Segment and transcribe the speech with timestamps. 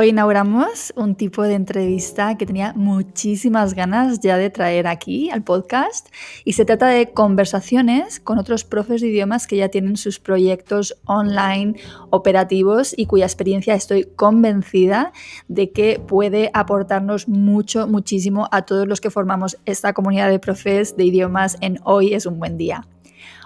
[0.00, 5.44] Hoy inauguramos un tipo de entrevista que tenía muchísimas ganas ya de traer aquí al
[5.44, 6.08] podcast
[6.42, 10.96] y se trata de conversaciones con otros profes de idiomas que ya tienen sus proyectos
[11.04, 11.74] online
[12.08, 15.12] operativos y cuya experiencia estoy convencida
[15.48, 20.96] de que puede aportarnos mucho, muchísimo a todos los que formamos esta comunidad de profes
[20.96, 22.86] de idiomas en Hoy es un buen día.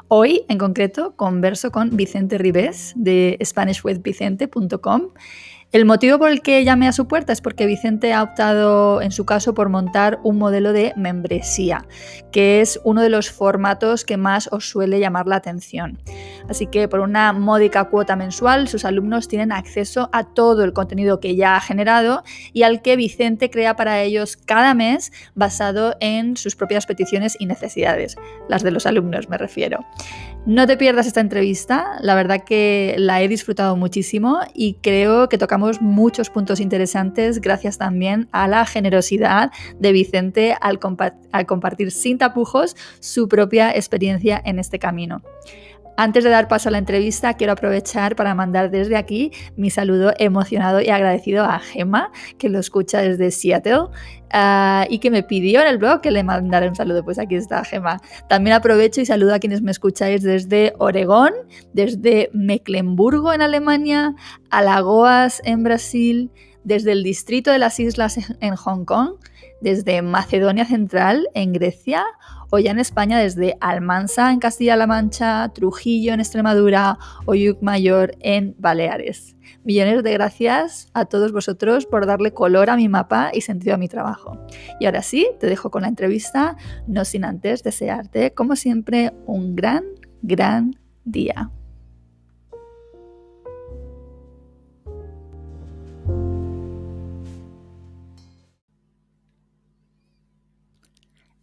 [0.07, 5.09] Hoy, en concreto, converso con Vicente Ribés de SpanishWithVicente.com
[5.75, 9.11] el motivo por el que llamé a su puerta es porque Vicente ha optado, en
[9.11, 11.85] su caso, por montar un modelo de membresía,
[12.31, 15.99] que es uno de los formatos que más os suele llamar la atención.
[16.49, 21.19] Así que por una módica cuota mensual, sus alumnos tienen acceso a todo el contenido
[21.19, 22.23] que ya ha generado
[22.53, 27.47] y al que Vicente crea para ellos cada mes basado en sus propias peticiones y
[27.47, 28.15] necesidades,
[28.49, 29.85] las de los alumnos me refiero.
[30.47, 35.39] No te pierdas esta entrevista, la verdad que la he disfrutado muchísimo y creo que
[35.39, 40.79] tocamos muchos puntos interesantes gracias también a la generosidad de Vicente al,
[41.33, 45.23] al compartir sin tapujos su propia experiencia en este camino.
[45.97, 50.13] Antes de dar paso a la entrevista, quiero aprovechar para mandar desde aquí mi saludo
[50.19, 53.87] emocionado y agradecido a Gemma, que lo escucha desde Seattle
[54.33, 57.05] ah, y que me pidió en el blog que le mandara un saludo.
[57.05, 58.01] Pues aquí está Gemma.
[58.29, 61.33] También aprovecho y saludo a quienes me escucháis desde Oregón,
[61.73, 64.17] desde Mecklenburgo en Alemania,
[64.51, 66.33] Alagoas en Brasil,
[66.65, 69.17] desde el distrito de las islas en Hong Kong,
[69.61, 72.05] desde Macedonia Central en Grecia
[72.55, 78.55] o ya en España desde Almansa en Castilla-La Mancha, Trujillo en Extremadura o Mayor en
[78.59, 79.35] Baleares.
[79.65, 83.79] Millones de gracias a todos vosotros por darle color a mi mapa y sentido a
[83.79, 84.39] mi trabajo.
[84.79, 89.57] Y ahora sí, te dejo con la entrevista, no sin antes desearte, como siempre, un
[89.57, 89.83] gran,
[90.23, 91.51] gran día.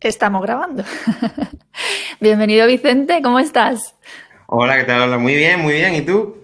[0.01, 0.84] Estamos grabando.
[2.19, 3.95] Bienvenido Vicente, ¿cómo estás?
[4.47, 5.19] Hola, ¿qué tal?
[5.19, 5.94] Muy bien, muy bien.
[5.94, 6.38] ¿Y tú?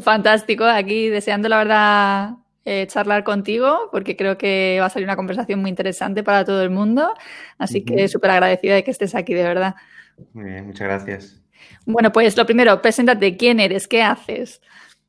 [0.00, 2.30] Fantástico, aquí deseando la verdad
[2.64, 6.64] eh, charlar contigo porque creo que va a salir una conversación muy interesante para todo
[6.64, 7.14] el mundo.
[7.58, 9.76] Así que súper agradecida de que estés aquí, de verdad.
[10.32, 11.40] Muy bien, muchas gracias.
[11.84, 13.86] Bueno, pues lo primero, preséntate, ¿quién eres?
[13.86, 14.60] ¿Qué haces?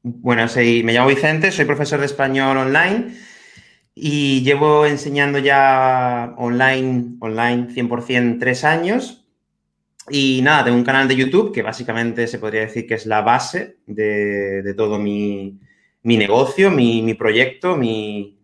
[0.03, 3.15] Bueno, soy, me llamo Vicente, soy profesor de español online
[3.99, 9.25] y llevo enseñando ya online, online 100% tres años.
[10.09, 13.21] Y nada, tengo un canal de YouTube que básicamente se podría decir que es la
[13.21, 15.59] base de, todo mi,
[16.03, 18.39] negocio, mi, proyecto, mi,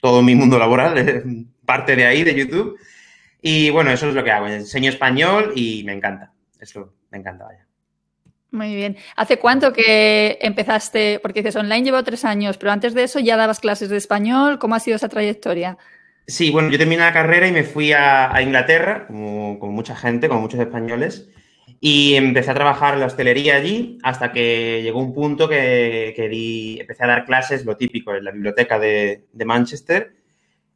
[0.00, 2.78] todo mi mundo laboral, parte de ahí, de YouTube.
[3.42, 4.46] Y bueno, eso es lo que hago.
[4.46, 6.32] Enseño español y me encanta.
[6.60, 7.63] Eso me encanta, vaya.
[8.54, 8.96] Muy bien.
[9.16, 11.18] ¿Hace cuánto que empezaste?
[11.20, 14.60] Porque dices, online llevo tres años, pero antes de eso ya dabas clases de español.
[14.60, 15.76] ¿Cómo ha sido esa trayectoria?
[16.28, 20.42] Sí, bueno, yo terminé la carrera y me fui a, Inglaterra, como, mucha gente, como
[20.42, 21.28] muchos españoles,
[21.80, 26.14] y empecé a trabajar en la hostelería allí hasta que llegó un punto que,
[26.80, 30.14] empecé a dar clases, lo típico, en la biblioteca de, de Manchester.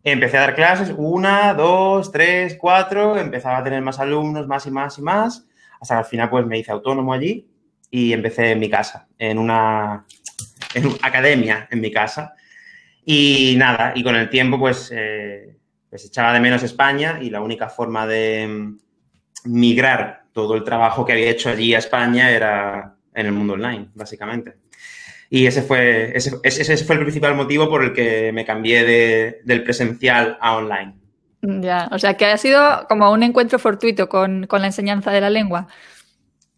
[0.03, 4.73] Empecé a dar clases, una, dos, tres, cuatro, empezaba a tener más alumnos, más y
[4.73, 5.47] más y más,
[5.81, 7.47] hasta que al final pues me hice autónomo allí
[7.91, 10.05] y empecé en mi casa, en una,
[11.03, 12.35] academia en mi casa.
[13.05, 15.57] Y nada, y con el tiempo pues, eh,
[15.89, 18.79] pues echaba de menos España y la única forma de mm,
[19.45, 23.89] migrar todo el trabajo que había hecho allí a España era en el mundo online,
[23.95, 24.57] básicamente.
[25.31, 29.41] Y ese fue, ese, ese fue el principal motivo por el que me cambié de,
[29.45, 30.95] del presencial a online.
[31.41, 35.21] Ya, o sea que ha sido como un encuentro fortuito con, con la enseñanza de
[35.21, 35.69] la lengua.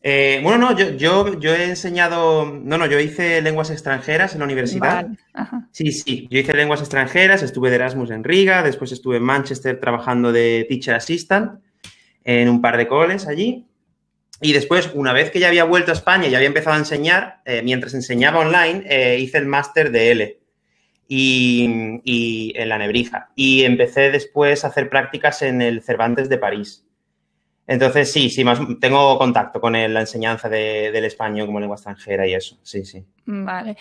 [0.03, 4.47] Eh, bueno, no, yo, yo, he enseñado, no, no, yo hice lenguas extranjeras en la
[4.47, 5.07] universidad.
[5.73, 9.79] Sí, sí, yo hice lenguas extranjeras, estuve de Erasmus en Riga, después estuve en Manchester
[9.79, 11.61] trabajando de teacher assistant
[12.25, 13.67] en un par de coles allí.
[14.43, 17.43] Y después, una vez que ya había vuelto a España y había empezado a enseñar,
[17.45, 20.41] eh, mientras enseñaba online, eh, hice el máster de L
[21.07, 23.29] y, y en la Nebrija.
[23.35, 26.87] Y empecé después a hacer prácticas en el Cervantes de París.
[27.71, 32.35] Entonces, sí, sí, más tengo contacto con la enseñanza del español como lengua extranjera y
[32.35, 33.05] eso, sí, sí.
[33.27, 33.77] Vale.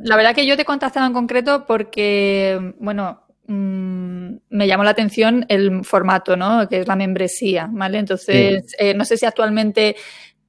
[0.00, 4.90] La verdad que yo te he contactado en concreto porque, bueno, mm, me llamó la
[4.90, 6.68] atención el formato, ¿no?
[6.68, 8.00] Que es la membresía, ¿vale?
[8.00, 9.96] Entonces, eh, no sé si actualmente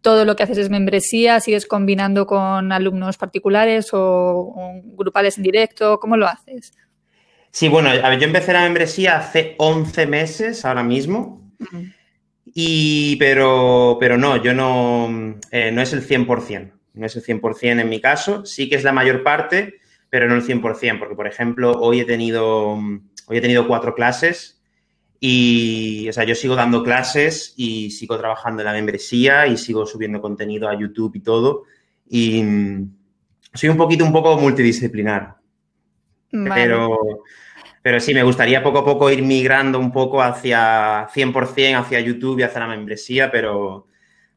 [0.01, 6.01] todo lo que haces es membresía, sigues combinando con alumnos particulares o, grupales en directo,
[6.01, 6.73] ¿cómo lo haces?
[7.49, 11.49] Sí, bueno, a ver, yo empecé la membresía hace 11 meses ahora mismo.
[12.59, 17.81] Y, pero, pero no, yo no, eh, no es el 100%, no es el 100%
[17.81, 19.75] en mi caso, sí que es la mayor parte,
[20.09, 24.59] pero no el 100%, porque, por ejemplo, hoy he tenido, hoy he tenido cuatro clases
[25.19, 29.85] y, o sea, yo sigo dando clases y sigo trabajando en la membresía y sigo
[29.85, 31.65] subiendo contenido a YouTube y todo.
[32.09, 32.43] Y
[33.53, 35.35] soy un poquito, un poco multidisciplinar.
[36.31, 36.97] Pero,
[37.87, 42.37] pero sí, me gustaría poco a poco ir migrando un poco hacia 100% hacia YouTube
[42.37, 43.87] y hacia la membresía, pero,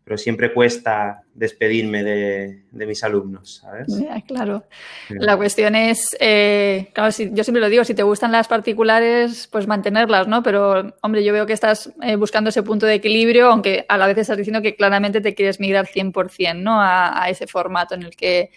[0.05, 3.88] pero siempre cuesta despedirme de, mis alumnos, ¿sabes?
[4.29, 4.62] claro.
[5.08, 9.67] La cuestión es, eh, claro, yo siempre lo digo, si te gustan las particulares, pues
[9.67, 10.44] mantenerlas, ¿no?
[10.44, 14.06] Pero, hombre, yo veo que estás eh, buscando ese punto de equilibrio, aunque a la
[14.06, 16.81] vez estás diciendo que claramente te quieres migrar 100%, ¿no?
[16.81, 18.53] A, a ese formato en el que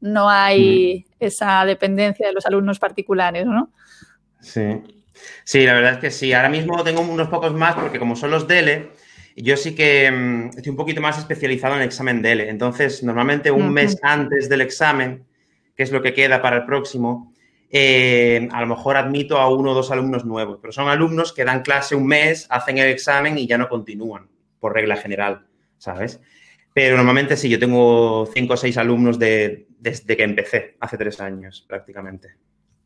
[0.00, 3.70] no hay esa dependencia de los alumnos particulares, ¿no?
[4.42, 4.82] Sí.
[5.44, 6.32] Sí, la verdad es que sí.
[6.32, 8.90] Ahora mismo tengo unos pocos más porque como son los DELE,
[9.36, 12.48] yo sí que mm, estoy un poquito más especializado en el examen DELE.
[12.48, 15.24] Entonces, normalmente un mes antes del examen,
[15.76, 17.32] que es lo que queda para el próximo,
[17.70, 21.44] eh, a lo mejor admito a uno o dos alumnos nuevos, pero son alumnos que
[21.44, 24.28] dan clase un mes, hacen el examen y ya no continúan,
[24.60, 25.46] por regla general,
[25.78, 26.20] ¿sabes?
[26.74, 31.20] Pero normalmente sí, yo tengo cinco o seis alumnos de, desde que empecé, hace tres
[31.20, 32.36] años prácticamente.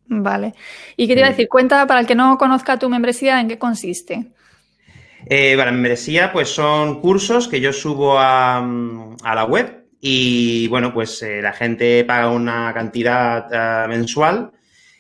[0.09, 0.55] Vale.
[0.97, 1.49] ¿Y qué te iba a decir?
[1.49, 4.27] Cuenta para el que no conozca tu membresía, ¿en qué consiste?
[5.29, 8.65] Eh, la membresía, pues son cursos que yo subo a,
[9.25, 14.53] la web y, bueno, pues eh, la gente paga una cantidad eh, mensual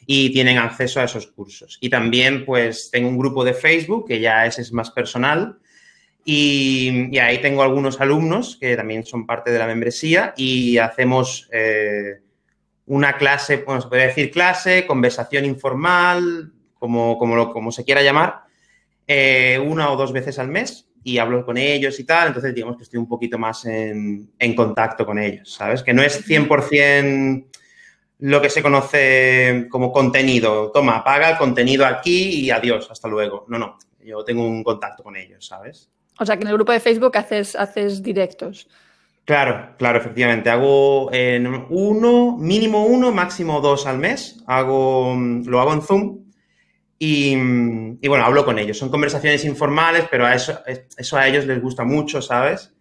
[0.04, 1.78] y tienen acceso a esos cursos.
[1.80, 5.58] Y también, pues, tengo un grupo de Facebook que ya es, es más personal
[6.28, 12.18] y, ahí tengo algunos alumnos que también son parte de la membresía y hacemos eh,
[12.86, 18.42] una clase, bueno, se puede decir clase, conversación informal, como, como, como se quiera llamar,
[19.06, 22.76] eh, una o dos veces al mes y hablo con ellos y tal, entonces digamos
[22.76, 25.82] que estoy un poquito más en, en contacto con ellos, ¿sabes?
[25.82, 27.46] Que no es 100%
[28.18, 30.70] lo que se conoce como contenido.
[30.72, 33.44] Toma, paga el contenido aquí y adiós, hasta luego.
[33.48, 35.90] No, no, yo tengo un contacto con ellos, ¿sabes?
[36.18, 38.68] O sea, que en el grupo de Facebook haces, haces directos.
[39.26, 40.50] Claro, claro, efectivamente.
[40.50, 44.40] Hago en uno, mínimo uno, máximo dos al mes.
[44.46, 46.18] Hago, lo hago en Zoom
[46.96, 47.34] y,
[48.06, 48.78] bueno, hablo con ellos.
[48.78, 50.60] Son conversaciones informales, pero a eso,
[50.96, 52.72] eso a ellos les gusta mucho, ¿sabes?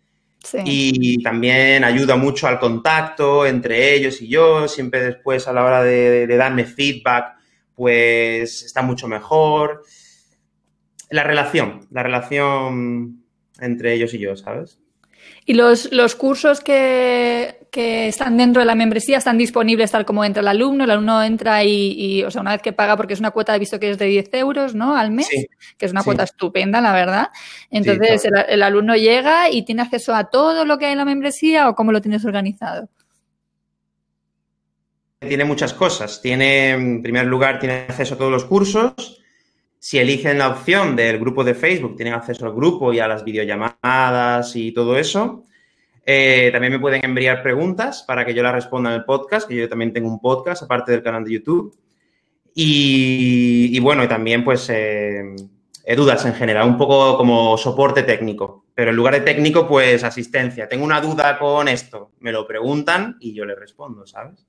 [0.43, 0.59] Sí.
[0.63, 4.67] Y también ayuda mucho al contacto entre ellos y yo.
[4.67, 7.37] Siempre después, a la hora de, de darme feedback,
[7.73, 9.81] pues está mucho mejor.
[11.09, 13.23] La relación, la relación
[13.59, 14.79] entre ellos y yo, ¿sabes?
[15.47, 20.41] ¿Y los, los cursos que, están dentro de la membresía están disponibles tal como entra
[20.41, 20.85] el alumno?
[20.85, 23.59] El alumno entra y, o sea, una vez que paga, porque es una cuota, he
[23.59, 24.95] visto que es de 10 euros, ¿no?
[24.95, 25.29] Al mes,
[25.77, 27.29] que es una cuota estupenda, la verdad.
[27.69, 31.69] Entonces, el, alumno llega y tiene acceso a todo lo que hay en la membresía
[31.69, 32.89] o cómo lo tienes organizado?
[35.19, 36.21] Tiene muchas cosas.
[36.21, 39.24] Tiene, en primer lugar, tiene acceso a todos los cursos
[39.85, 43.23] si eligen la opción del grupo de Facebook, tienen acceso al grupo y a las
[43.23, 45.43] videollamadas y todo eso.
[46.03, 49.55] Eh, también me pueden enviar preguntas para que yo las responda en el podcast, que
[49.55, 51.77] yo también tengo un podcast aparte del canal de YouTube.
[52.55, 55.35] Y, bueno, también pues eh,
[55.95, 58.65] dudas en general, un poco como soporte técnico.
[58.73, 60.67] Pero en lugar de técnico, pues asistencia.
[60.67, 64.47] Tengo una duda con esto, me lo preguntan y yo le respondo, ¿sabes?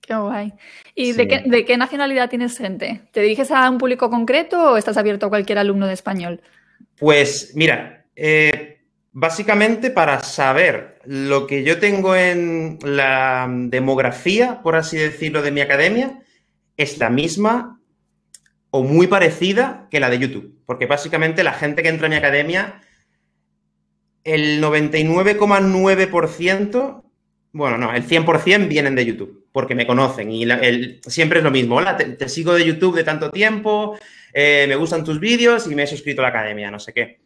[0.00, 0.52] Qué guay.
[0.94, 3.02] ¿Y de, qué, nacionalidad tienes gente?
[3.10, 6.40] ¿Te diriges a un público concreto o estás abierto a cualquier alumno de español?
[6.96, 14.96] Pues mira, eh, básicamente para saber lo que yo tengo en la demografía, por así
[14.96, 16.20] decirlo, de mi academia,
[16.76, 17.80] es la misma
[18.70, 20.62] o muy parecida que la de YouTube.
[20.66, 22.80] Porque básicamente la gente que entra a mi academia,
[24.22, 27.02] el 99,9%,
[27.52, 30.46] bueno, no, el 100% vienen de YouTube porque me conocen y
[31.06, 31.76] siempre es lo mismo.
[31.76, 33.98] Hola, te, sigo de YouTube de tanto tiempo,
[34.30, 37.20] eh, me gustan tus vídeos y me he suscrito a la academia, no sé qué.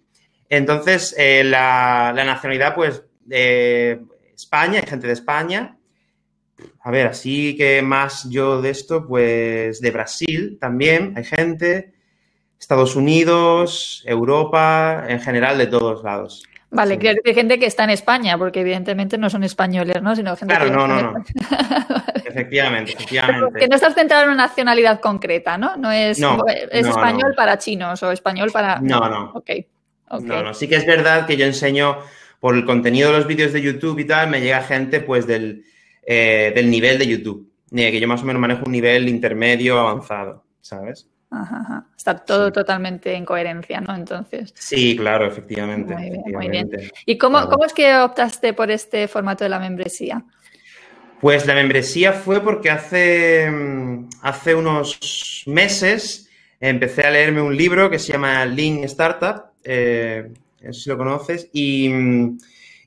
[0.48, 5.76] Entonces, eh, la, nacionalidad, pues, España, hay gente de España.
[6.82, 11.94] A ver, así que más yo de esto, pues, de Brasil también hay gente,
[12.60, 16.44] Estados Unidos, Europa, en general de todos lados.
[16.72, 17.08] Vale, sí.
[17.08, 20.14] hay gente que está en España, porque evidentemente no son españoles, ¿no?
[20.14, 21.24] Sino gente claro, no, no, no.
[22.24, 23.58] efectivamente, efectivamente.
[23.58, 25.76] que no estás centrado en una nacionalidad concreta, ¿no?
[25.76, 26.22] No es,
[26.70, 28.80] es español para chinos o español para.
[28.80, 29.32] No, no.
[29.34, 29.50] Ok.
[30.22, 30.54] No, no.
[30.54, 31.98] Sí que es verdad que yo enseño
[32.40, 35.64] por el contenido de los vídeos de YouTube y tal, me llega gente pues del,
[36.06, 37.50] eh, del nivel de YouTube.
[37.74, 41.08] Que yo más o menos manejo un nivel intermedio avanzado, ¿sabes?
[41.30, 43.94] Ajá, Está todo totalmente en coherencia, ¿no?
[43.94, 44.52] Entonces.
[44.56, 45.94] Sí, claro, efectivamente.
[45.94, 46.68] Muy bien.
[47.06, 50.24] ¿Y cómo, cómo, es que optaste por este formato de la membresía?
[51.20, 53.48] Pues la membresía fue porque hace,
[54.22, 60.32] hace unos meses empecé a leerme un libro que se llama Lean Startup, eh,
[60.62, 61.92] no sé si lo conoces, y,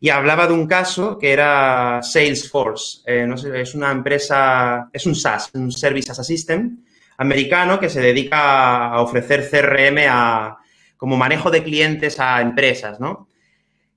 [0.02, 3.02] y, hablaba de un caso que era Salesforce.
[3.06, 6.78] Eh, no sé, es una empresa, es un SaaS, un Service as a System
[7.18, 10.58] americano que se dedica a ofrecer CRM a,
[10.98, 13.28] como manejo de clientes a empresas, ¿no?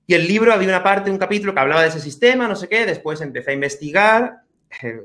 [0.05, 2.69] Y el libro había una parte, un capítulo que hablaba de ese sistema, no sé
[2.69, 4.37] qué, después empecé a investigar,
[4.81, 5.01] eh,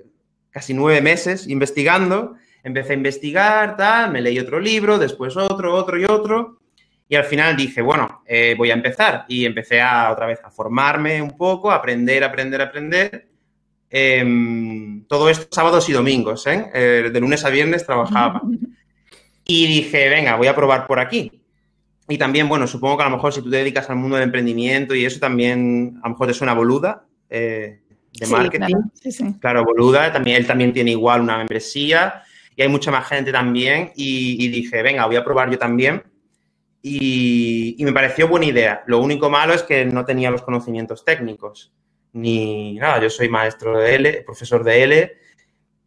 [0.50, 5.99] casi nueve meses investigando, empecé a investigar, tal, me leí otro libro, después otro, otro
[5.99, 6.61] y otro,
[7.12, 9.26] y al final dije, bueno, eh, voy a empezar.
[9.28, 13.28] Y empecé a, otra vez a formarme un poco, a aprender, aprender, aprender.
[13.95, 16.71] Em, todo esto sábados y domingos, ¿eh?
[16.73, 17.11] ¿eh?
[17.13, 18.41] De lunes a viernes trabajaba.
[19.45, 21.43] Y dije, venga, voy a probar por aquí.
[22.09, 24.27] Y también, bueno, supongo que a lo mejor si tú te dedicas al mundo del
[24.27, 27.81] emprendimiento y eso también, a lo mejor te suena boluda eh,
[28.13, 28.77] de marketing.
[29.41, 32.23] Claro, boluda, también, él también tiene igual una membresía
[32.55, 33.91] y hay mucha más gente también.
[33.97, 36.05] Y, dije, venga, voy a probar yo también.
[36.83, 38.85] Y, me pareció buena idea.
[38.87, 41.73] Lo único malo es que no tenía los conocimientos técnicos.
[42.12, 45.12] Ni nada, yo soy maestro de L, profesor de L,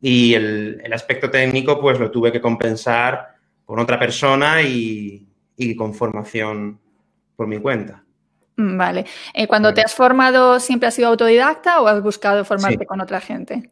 [0.01, 5.75] y el, el aspecto técnico, pues lo tuve que compensar con otra persona y, y
[5.75, 6.79] con formación
[7.36, 8.03] por mi cuenta.
[8.58, 9.05] Mm, vale.
[9.34, 13.20] Eh, cuando te has formado, ¿siempre has sido autodidacta o has buscado formarte con otra
[13.20, 13.72] gente?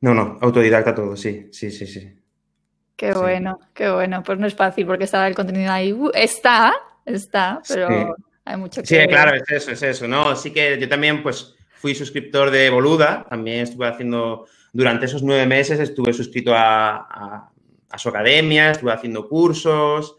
[0.00, 2.16] No, no, autodidacta todo, sí, sí, sí, sí.
[2.96, 4.22] Qué bueno, qué bueno.
[4.22, 5.92] Pues no es fácil porque está el contenido ahí.
[5.92, 6.74] Uh, está,
[7.06, 8.14] está, pero
[8.44, 8.86] hay mucho que...
[8.86, 10.34] Sí, claro, es eso, es eso, ¿no?
[10.36, 15.46] Sí que yo también, pues, fui suscriptor de Boluda, también estuve haciendo, durante esos nueve
[15.46, 17.50] meses estuve suscrito a
[17.96, 20.16] su academia, estuve haciendo cursos,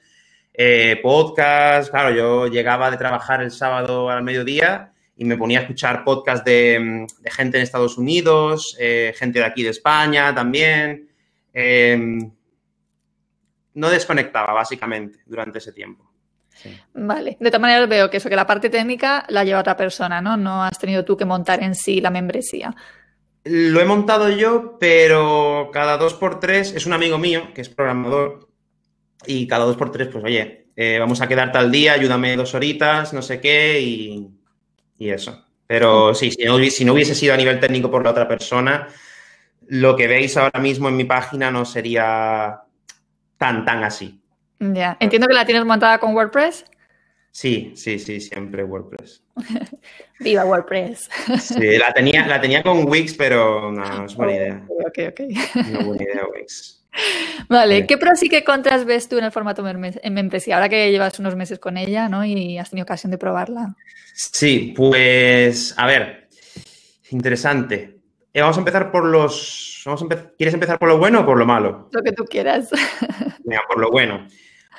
[0.54, 5.62] eh, podcast, claro, yo llegaba de trabajar el sábado al mediodía y me ponía a
[5.62, 11.10] escuchar podcast de, gente en Estados Unidos, eh, gente de aquí de España también.
[11.54, 12.32] Em,
[13.74, 16.11] no desconectaba, básicamente, durante ese tiempo.
[16.93, 20.22] Vale, de todas maneras veo que eso, que la parte técnica la lleva otra persona,
[20.22, 20.38] ¿no?
[20.38, 22.75] No has tenido tú que montar en sí la membresía.
[23.43, 27.70] Lo he montado yo, pero cada dos por tres es un amigo mío que es
[27.70, 28.48] programador
[29.25, 32.53] y cada dos por tres, pues oye, eh, vamos a quedar tal día, ayúdame dos
[32.53, 34.29] horitas, no sé qué, y,
[35.00, 35.43] eso.
[35.65, 38.88] Pero sí, si no, si no, hubiese sido a nivel técnico por la otra persona,
[39.67, 42.62] lo que veis ahora mismo en mi página no sería
[43.38, 44.21] tan, tan así.
[44.62, 46.65] Ya, entiendo que la tienes montada con WordPress.
[47.32, 49.24] Sí, sí, sí, siempre WordPress.
[50.20, 51.10] Viva WordPress.
[51.39, 54.65] Sí, la tenía, la tenía con Wix, pero no, no es buena idea.
[54.86, 55.20] Ok, ok.
[55.72, 56.86] No buena idea Wix.
[57.48, 60.56] Vale, ¿qué pros y qué contras ves tú en el formato en membresía?
[60.56, 62.24] Ahora que llevas unos meses con ella, ¿no?
[62.25, 63.75] Y has tenido ocasión de probarla.
[64.13, 66.27] Sí, pues, a ver,
[67.10, 67.98] interesante.
[68.34, 69.84] Eh, vamos a empezar por los...
[70.38, 71.89] ¿Quieres empezar por lo bueno o por lo malo?
[71.91, 72.70] Lo que tú quieras.
[73.46, 74.27] Mira, por lo bueno.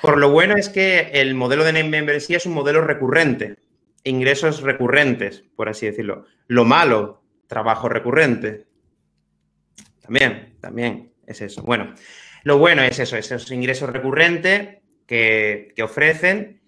[0.03, 3.55] Por lo bueno es que el modelo de membresía es un modelo recurrente,
[4.03, 6.25] ingresos recurrentes, por así decirlo.
[6.47, 8.65] Lo malo, trabajo recurrente.
[10.01, 11.63] También, también es eso.
[11.63, 11.93] Bueno,
[12.43, 16.59] lo bueno es eso, esos ingresos recurrentes que, ofrecen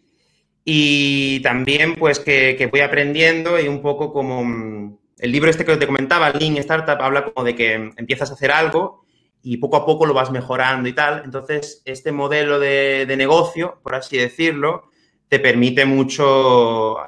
[0.63, 5.75] y también pues que, voy aprendiendo y un poco como mm, el libro este que
[5.75, 9.04] te comentaba, Lean Startup, habla como de que empiezas a hacer algo
[9.45, 11.21] y poco a poco lo vas mejorando y tal.
[11.23, 14.89] Entonces, este modelo de, negocio, por así decirlo,
[15.27, 16.99] te permite mucho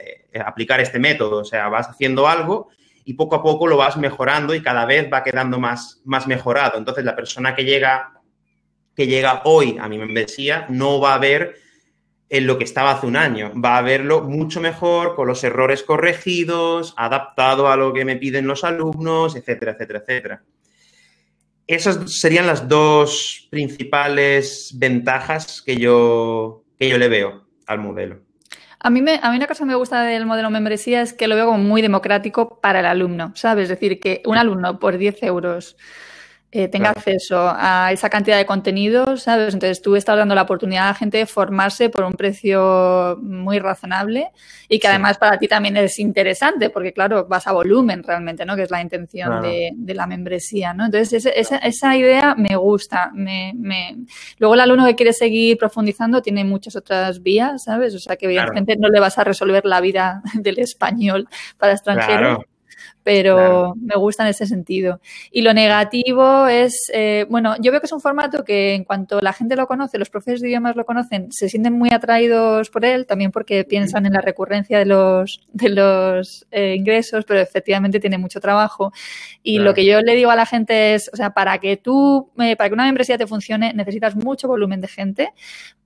[0.00, 1.40] eh, eh, aplicar este método.
[1.40, 2.70] O sea, vas haciendo algo
[3.04, 6.78] y poco a poco lo vas mejorando y cada vez va quedando más, más mejorado.
[6.78, 8.14] Entonces, la persona que llega,
[8.96, 11.56] que llega hoy a mi membresía no va a ver
[12.30, 15.82] en lo que estaba hace un año, va a verlo mucho mejor, con los errores
[15.82, 20.42] corregidos, adaptado a lo que me piden los alumnos, etcétera, etcétera, etcétera.
[21.72, 28.20] Esas serían las dos principales ventajas que yo, que yo le veo al modelo.
[28.78, 31.28] A mí, me, a mí una cosa que me gusta del modelo membresía es que
[31.28, 33.64] lo veo como muy democrático para el alumno, ¿sabes?
[33.64, 35.78] Es decir, que un alumno por 10 euros
[36.54, 39.54] eh, tenga acceso a esa cantidad de contenidos, ¿sabes?
[39.54, 43.58] Entonces tú estás dando la oportunidad a la gente de formarse por un precio muy
[43.58, 44.32] razonable
[44.68, 48.54] y que además para ti también es interesante porque, claro, vas a volumen realmente, ¿no?
[48.54, 50.84] Que es la intención de, la membresía, ¿no?
[50.84, 53.10] Entonces esa, esa, idea me gusta.
[53.14, 53.96] Me, me...
[54.36, 57.94] Luego el alumno que quiere seguir profundizando tiene muchas otras vías, ¿sabes?
[57.94, 62.44] O sea que evidentemente no le vas a resolver la vida del español para extranjeros.
[63.02, 65.00] Pero me gusta en ese sentido.
[65.30, 69.20] Y lo negativo es, eh, bueno, yo veo que es un formato que en cuanto
[69.20, 72.84] la gente lo conoce, los profesores de idiomas lo conocen, se sienten muy atraídos por
[72.84, 78.00] él, también porque piensan en la recurrencia de los, de los eh, ingresos, pero efectivamente
[78.00, 78.92] tiene mucho trabajo.
[79.42, 82.30] Y lo que yo le digo a la gente es, o sea, para que tú,
[82.38, 85.32] eh, para que una membresía te funcione, necesitas mucho volumen de gente,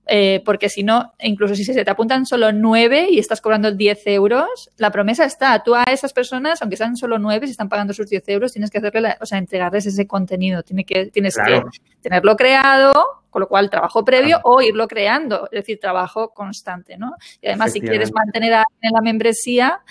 [0.07, 4.07] eh, porque si no, incluso si se te apuntan solo nueve y estás cobrando 10
[4.07, 5.61] euros, la promesa está.
[5.63, 8.71] Tú a esas personas, aunque sean solo nueve, si están pagando sus 10 euros, tienes
[8.71, 10.63] que hacerle, o sea, entregarles ese contenido.
[10.63, 11.61] Tiene que, tienes que
[12.01, 12.93] tenerlo creado,
[13.29, 17.15] con lo cual trabajo previo o irlo creando, es decir, trabajo constante, ¿no?
[17.41, 19.81] Y además, si quieres mantener a, en la membresía,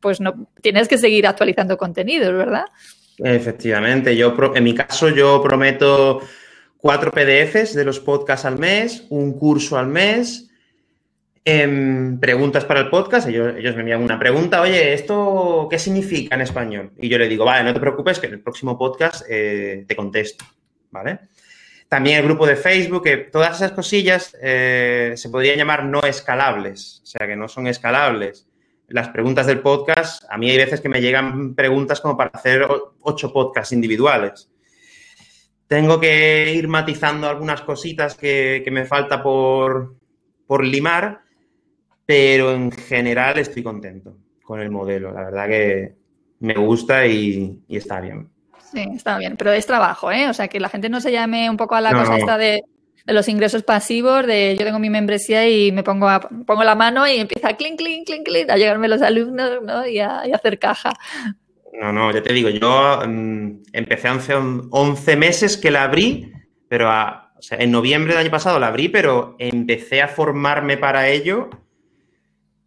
[0.00, 2.66] pues no tienes que seguir actualizando contenidos, ¿verdad?
[3.18, 6.20] Efectivamente, yo en mi caso yo prometo
[6.82, 10.50] cuatro PDFs de los podcasts al mes, un curso al mes,
[11.44, 13.28] em, preguntas para el podcast.
[13.28, 16.90] Ellos, me envían una pregunta, oye, ¿esto qué significa en español?
[16.98, 19.94] Y yo le digo, vale, no te preocupes, que en el próximo podcast eh, te
[19.94, 20.44] contesto,
[20.90, 21.20] ¿vale?
[21.88, 27.00] También el grupo de Facebook, que todas esas cosillas eh, se podrían llamar no escalables,
[27.04, 28.48] o sea, que no son escalables.
[28.88, 32.66] Las preguntas del podcast, a mí hay veces que me llegan preguntas como para hacer
[33.02, 34.51] ocho podcasts individuales.
[35.72, 39.96] Tengo que ir matizando algunas cositas que, me falta por,
[40.60, 41.22] limar,
[42.04, 45.12] pero en general estoy contento con el modelo.
[45.12, 45.94] La verdad que
[46.40, 48.28] me gusta y, está bien.
[48.70, 50.28] Sí, está bien, pero es trabajo, ¿eh?
[50.28, 52.64] O sea, que la gente no se llame un poco a la cosa esta de,
[53.06, 56.06] los ingresos pasivos, de yo tengo mi membresía y me pongo,
[56.46, 59.86] pongo la mano y empieza clink, clink, clink, clink, a llegarme los alumnos ¿no?
[59.86, 60.92] y, a, y a hacer caja.
[61.72, 66.32] No, no, ya te digo, yo mm, empecé hace 11 meses que la abrí,
[66.68, 66.90] pero
[67.50, 71.50] en noviembre del año pasado la abrí, pero empecé a formarme para ello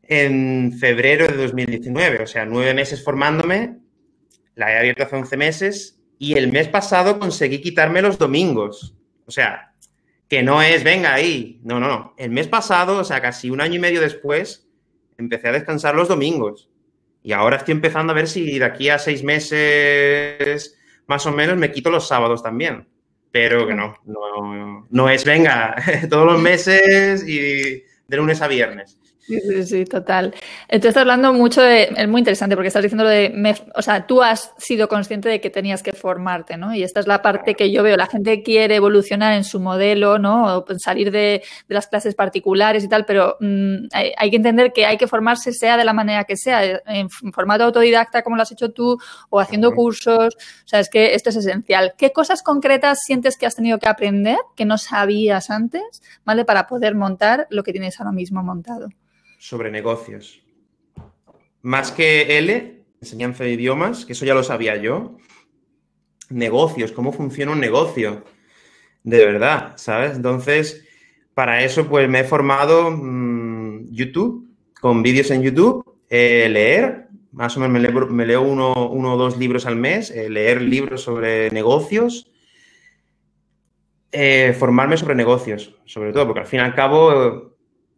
[0.03, 3.77] en febrero de 2019, o sea, nueve meses formándome,
[4.55, 8.95] la he abierto hace 11 meses y el mes pasado conseguí quitarme los domingos.
[9.25, 9.73] O sea,
[10.27, 12.13] que no es, venga ahí, no, no, no.
[12.17, 14.67] El mes pasado, o sea, casi un año y medio después,
[15.17, 16.69] empecé a descansar los domingos.
[17.25, 20.77] Y ahora estoy empezando a ver si de aquí a seis meses
[21.07, 22.87] más o menos me quito los sábados también.
[23.31, 25.75] Pero que no, no, no es venga
[26.09, 28.99] todos los meses y de lunes a viernes.
[29.27, 30.35] Sí, sí, sí, total.
[30.67, 33.33] Estás hablando mucho de, es muy interesante porque estás diciendo lo de,
[33.73, 36.75] o sea, tú has sido consciente de que tenías que formarte, ¿no?
[36.75, 40.19] Y esta es la parte que yo veo, la gente quiere evolucionar en su modelo,
[40.19, 40.57] ¿no?
[40.57, 44.97] O salir de, las clases particulares y tal, pero mm, hay, que entender que hay
[44.97, 48.71] que formarse sea de la manera que sea, en formato autodidacta como lo has hecho
[48.73, 48.99] tú
[49.31, 51.95] o haciendo cursos, o sea, es que esto es esencial.
[51.97, 56.45] ¿Qué cosas concretas sientes que has tenido que aprender que no sabías antes, ¿vale?
[56.45, 58.89] Para poder montar lo que tienes ahora mismo montado
[59.45, 60.41] sobre negocios.
[61.61, 65.17] Más que L, enseñanza de idiomas, que eso ya lo sabía yo.
[66.31, 68.23] Negocios, cómo funciona un negocio.
[69.03, 70.15] De verdad, ¿sabes?
[70.15, 70.83] Entonces,
[71.35, 74.49] para eso, pues me he formado mm, YouTube,
[74.81, 79.67] con vídeos en YouTube, eh, leer, más o menos me leo, uno, o dos libros
[79.67, 82.31] al mes, eh, leer libros sobre negocios,
[84.11, 87.55] eh, formarme sobre negocios, sobre todo, porque al fin y al cabo,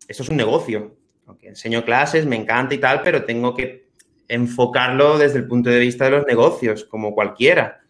[0.10, 0.97] esto es un negocio
[1.28, 3.88] aunque enseño clases, me encanta y tal, pero tengo que
[4.28, 7.82] enfocarlo desde el punto de vista de los negocios, como cualquiera.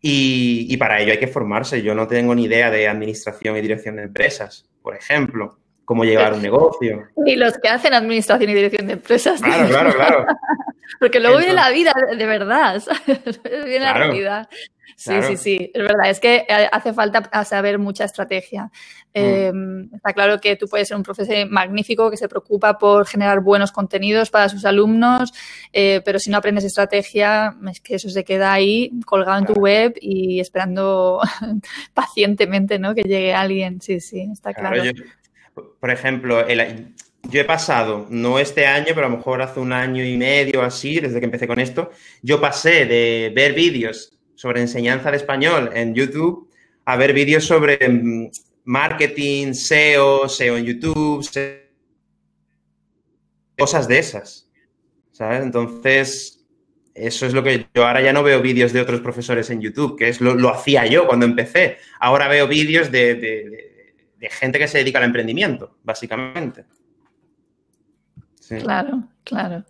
[0.00, 1.82] Y, para ello hay que formarse.
[1.82, 6.34] Yo no tengo ni idea de administración y dirección de empresas, por ejemplo, cómo llevar
[6.34, 7.08] un negocio.
[7.24, 9.40] Y los que hacen administración y dirección de empresas.
[9.40, 10.26] Claro, claro, claro.
[10.98, 12.82] Porque luego viene la vida de verdad,
[13.64, 14.48] viene la realidad.
[14.96, 18.70] Sí, sí, sí, es verdad, es que eh, hace falta saber mucha estrategia.
[19.14, 19.18] Mm.
[19.20, 23.40] Em, está claro que tú puedes ser un profesor magnífico que se preocupa por generar
[23.40, 25.32] buenos contenidos para sus alumnos,
[25.72, 29.54] eh, pero si no aprendes estrategia, es que eso se queda ahí colgado en tu
[29.54, 31.20] web y esperando
[31.94, 32.94] pacientemente ¿no?
[32.94, 33.80] que llegue alguien.
[33.80, 34.82] Sí, sí, está claro.
[35.78, 36.46] por ejemplo,
[37.30, 40.62] yo he pasado, no este año, pero a lo mejor hace un año y medio
[40.62, 41.90] así, desde que empecé con esto,
[42.22, 46.50] yo pasé de ver vídeos sobre enseñanza de español en YouTube
[46.84, 48.28] a ver vídeos sobre mm,
[48.64, 51.24] marketing, SEO, SEO en YouTube,
[53.56, 54.50] cosas de esas.
[55.12, 55.44] ¿Sabes?
[55.44, 56.44] Entonces,
[56.92, 59.96] eso es lo que yo ahora ya no veo vídeos de otros profesores en YouTube,
[59.96, 61.76] que es lo, hacía yo cuando empecé.
[62.00, 63.52] Ahora veo vídeos de,
[64.28, 66.64] gente que se dedica al emprendimiento, básicamente.
[68.60, 69.64] Claro, claro.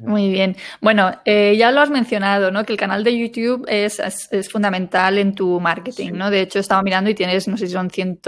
[0.00, 0.56] Muy bien.
[0.80, 2.64] Bueno, eh, ya lo has mencionado, ¿no?
[2.64, 6.30] Que el canal de YouTube es, es, fundamental en tu marketing, ¿no?
[6.30, 8.22] De hecho, estaba mirando y tienes, no sé si son 108.000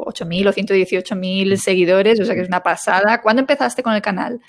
[0.00, 3.20] o 118.000 seguidores, o sea que es una pasada.
[3.20, 4.40] ¿Cuándo empezaste con el canal?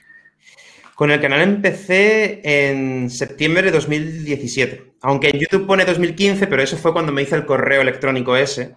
[0.95, 4.95] Con el canal empecé en septiembre de 2017.
[5.01, 8.75] Aunque en YouTube pone 2015, pero eso fue cuando me hice el correo electrónico ese.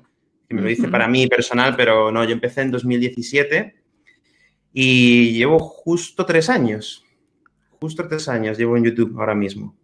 [0.48, 3.74] Que me lo hice para mí personal, pero no, yo empecé en 2017
[4.72, 7.01] y llevo justo tres años.
[7.82, 9.74] Justo tres años llevo en YouTube ahora mismo.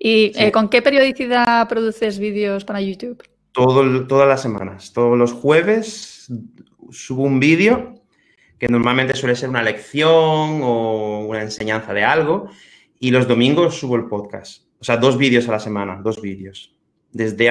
[0.00, 3.22] ¿Y eh, con qué periodicidad produces vídeos para YouTube?
[3.52, 4.92] Todo, todas las semanas.
[4.92, 6.28] Todos los jueves
[6.90, 7.94] subo un vídeo
[8.58, 12.48] que normalmente suele ser una lección o una enseñanza de algo,
[12.98, 14.64] y los domingos subo el podcast.
[14.80, 16.74] O sea, dos vídeos a la semana, dos vídeos.
[17.12, 17.48] Desde,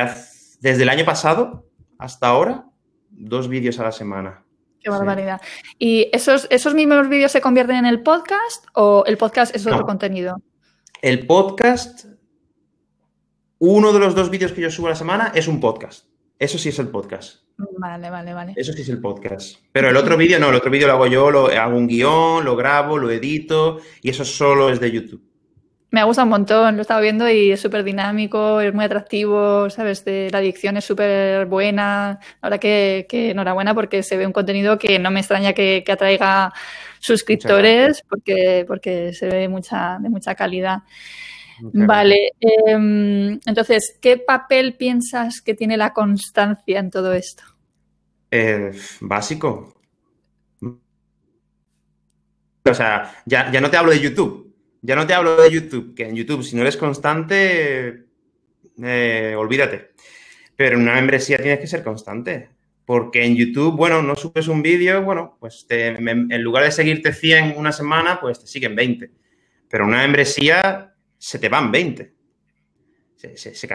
[0.59, 2.65] desde el año pasado hasta ahora,
[3.11, 4.42] dos vídeos a la semana.
[4.83, 5.41] Qué barbaridad.
[5.79, 9.85] ¿Y esos, esos mismos vídeos se convierten en el podcast o el podcast es otro
[9.85, 10.41] contenido?
[11.01, 12.05] El podcast,
[13.59, 16.07] uno de los dos vídeos que yo subo a la semana es un podcast.
[16.37, 17.43] Eso sí es el podcast.
[17.77, 18.53] Vale, vale, vale.
[18.57, 19.59] Eso sí es el podcast.
[19.71, 22.43] Pero el otro vídeo no, el otro vídeo lo hago yo, lo, hago un guion,
[22.43, 25.32] lo grabo, lo edito y eso solo es de YouTube.
[25.93, 29.69] Me gusta un montón, lo he estado viendo y es súper dinámico, es muy atractivo,
[29.69, 30.03] ¿sabes?
[30.07, 32.19] la adicción es súper buena.
[32.41, 36.51] Ahora que, que, enhorabuena porque se ve un contenido que no me extraña que, atraiga
[36.99, 40.79] suscriptores porque, porque se ve mucha, de mucha calidad.
[41.61, 47.43] vale, em, entonces, ¿qué papel piensas que tiene la constancia en todo esto?
[48.31, 49.75] Eh, básico.
[52.65, 54.52] O sea, ya, no te hablo de YouTube.
[54.85, 58.03] Ya no te hablo de YouTube, que en YouTube, si no eres constante,
[58.83, 59.91] eh, olvídate.
[60.57, 62.49] Pero en una membresía tienes que ser constante.
[62.85, 67.53] Porque en YouTube, bueno, no subes un vídeo, bueno, pues en lugar de seguirte 100
[67.55, 69.09] una semana, pues te siguen 20.
[69.69, 72.13] Pero en una membresía se te van 20.
[73.15, 73.67] Se, se,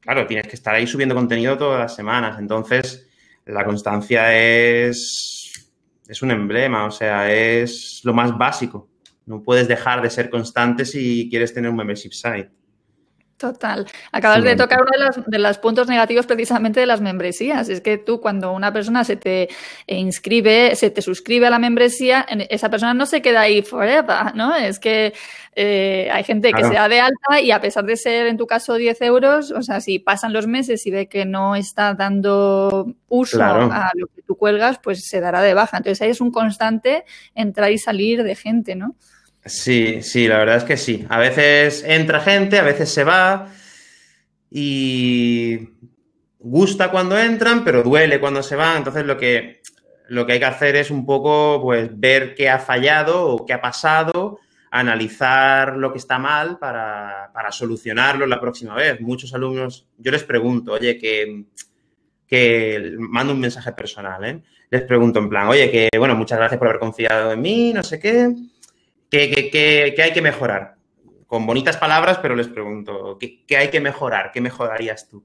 [0.00, 2.38] Claro, tienes que estar ahí subiendo contenido todas las semanas.
[2.38, 3.06] Entonces,
[3.44, 5.70] la constancia es,
[6.08, 8.93] es un emblema, o sea, es lo más básico.
[9.26, 12.50] No puedes dejar de ser constante si quieres tener un membership site.
[13.36, 13.84] Total.
[14.12, 17.68] Acabas de tocar uno de los, de los, puntos negativos precisamente de las membresías.
[17.68, 19.48] Es que tú cuando una persona se te
[19.88, 24.54] inscribe, se te suscribe a la membresía, esa persona no se queda ahí forever, ¿no?
[24.54, 25.14] Es que
[25.56, 28.46] eh, hay gente que se da de alta y a pesar de ser en tu
[28.46, 32.94] caso 10 euros, o sea, si pasan los meses y ve que no está dando
[33.08, 35.78] uso a lo que tú cuelgas, pues se dará de baja.
[35.78, 38.94] Entonces ahí es un constante entrar y salir de gente, ¿no?
[39.44, 41.04] Sí, sí, la verdad es que sí.
[41.10, 43.48] A veces entra gente, a veces se va
[44.50, 45.68] y
[46.38, 48.78] gusta cuando entran, pero duele cuando se van.
[48.78, 49.60] Entonces lo que,
[50.08, 53.52] lo que hay que hacer es un poco pues ver qué ha fallado o qué
[53.52, 58.98] ha pasado, analizar lo que está mal para, solucionarlo la próxima vez.
[59.02, 61.44] Muchos alumnos, yo les pregunto, oye, que,
[62.26, 64.42] que mando un mensaje personal, ¿eh?
[64.70, 67.82] Les pregunto en plan, oye, que bueno, muchas gracias por haber confiado en mí, no
[67.82, 68.32] sé qué
[69.14, 70.74] ¿Qué, hay que mejorar?
[71.26, 74.32] Con bonitas palabras, pero les pregunto, ¿qué, hay que mejorar?
[74.32, 75.24] ¿Qué mejorarías tú?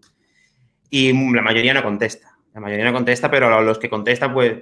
[0.91, 2.38] Y la mayoría no contesta.
[2.54, 4.58] La mayoría no contesta, pero los que contestan, pues,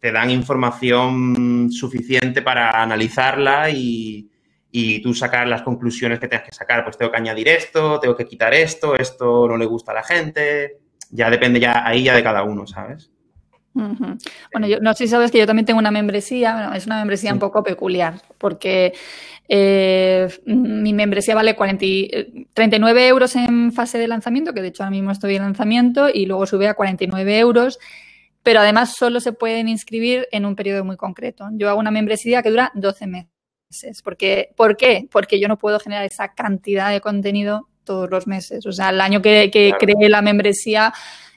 [0.00, 4.30] te dan información suficiente para analizarla y,
[5.02, 6.84] tú sacar las conclusiones que tengas que sacar.
[6.84, 10.02] Pues tengo que añadir esto, tengo que quitar esto, esto no le gusta a la
[10.02, 10.78] gente.
[11.10, 13.10] Ya depende ya ahí ya de cada uno, ¿sabes?
[13.74, 17.32] Bueno, yo no sé si sabes que yo también tengo una membresía, es una membresía
[17.32, 18.92] un poco peculiar, porque
[19.48, 21.84] eh, mi membresía vale 40,
[22.52, 26.26] 39 euros en fase de lanzamiento, que de hecho ahora mismo estoy en lanzamiento, y
[26.26, 27.78] luego sube a 49 euros,
[28.42, 31.48] pero además solo se pueden inscribir en un periodo muy concreto.
[31.52, 33.28] Yo hago una membresía que dura 12 meses.
[34.02, 35.08] Porque, ¿Por qué?
[35.10, 38.66] Porque yo no puedo generar esa cantidad de contenido todos los meses.
[38.66, 40.92] O sea, el año que, que creé la membresía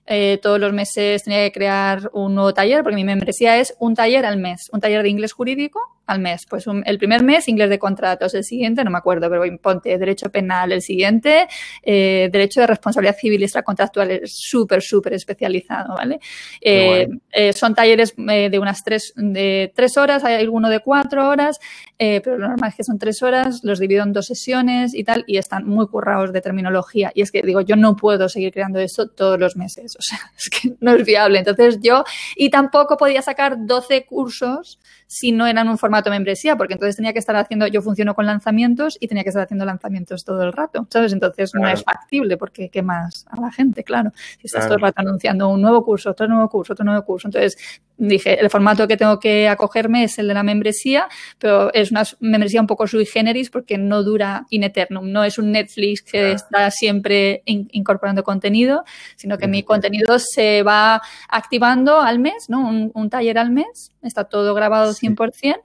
[0.07, 3.95] eh, todos los meses tenía que crear un nuevo taller, porque mi membresía es un
[3.95, 6.45] taller al mes, un taller de inglés jurídico al mes.
[6.47, 10.29] Pues el primer mes inglés de contratos, el siguiente, no me acuerdo, pero ponte derecho
[10.29, 11.47] penal, el siguiente
[11.81, 16.19] eh, derecho de responsabilidad civil y extracontractual, es súper, súper especializado, ¿vale?
[16.61, 17.07] Eh,
[17.55, 21.59] son talleres de unas tres, de tres horas, hay alguno de cuatro horas,
[21.97, 25.23] pero lo normal es que son tres horas, los divido en dos sesiones y tal,
[25.25, 27.11] y están muy currados de terminología.
[27.15, 29.94] Y es que digo, yo no puedo seguir creando esto todos los meses.
[29.97, 31.39] O sea, es que no es viable.
[31.39, 32.03] Entonces yo,
[32.35, 37.13] y tampoco podía sacar 12 cursos si no eran un formato membresía, porque entonces tenía
[37.13, 40.51] que estar haciendo, yo funciono con lanzamientos y tenía que estar haciendo lanzamientos todo el
[40.51, 41.13] rato, ¿sabes?
[41.13, 43.83] Entonces no es factible porque ¿qué más a la gente?
[43.83, 47.03] Claro, si estás todo el rato anunciando un nuevo curso, otro nuevo curso, otro nuevo
[47.05, 47.27] curso.
[47.27, 47.57] Entonces
[47.97, 51.07] dije, el formato que tengo que acogerme es el de la membresía,
[51.39, 55.37] pero es una membresía un poco sui generis porque no dura in eternum, no es
[55.37, 58.83] un Netflix que está siempre incorporando contenido,
[59.15, 62.67] sino que mi contenido se va activando al mes, ¿no?
[62.67, 65.55] Un, un taller al mes, está todo grabado 100%.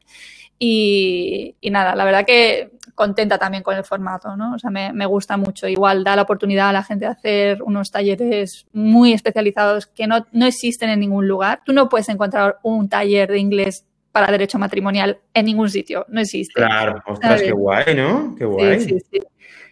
[0.62, 4.56] Y, nada, la verdad que contenta también con el formato, ¿no?
[4.56, 5.66] O sea, me, me, gusta mucho.
[5.66, 10.26] Igual da la oportunidad a la gente de hacer unos talleres muy especializados que no,
[10.32, 11.62] no existen en ningún lugar.
[11.64, 16.20] Tú no puedes encontrar un taller de inglés para derecho matrimonial en ningún sitio, no
[16.20, 16.52] existe.
[16.52, 18.34] Claro, ostras, qué guay, ¿no?
[18.36, 18.80] Qué guay.
[18.80, 19.20] Sí, sí, sí.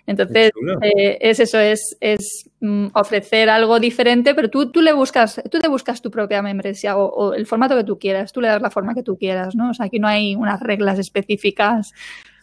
[0.07, 5.43] Entonces, eh, es eso, es, es mm, ofrecer algo diferente, pero tú, tú le buscas,
[5.51, 8.49] tú te buscas tu propia membresía o, o, el formato que tú quieras, tú le
[8.49, 9.69] das la forma que tú quieras, ¿no?
[9.69, 11.93] O sea, aquí no hay unas reglas específicas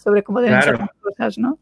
[0.06, 1.60] sobre cómo deben ser las cosas, ¿no?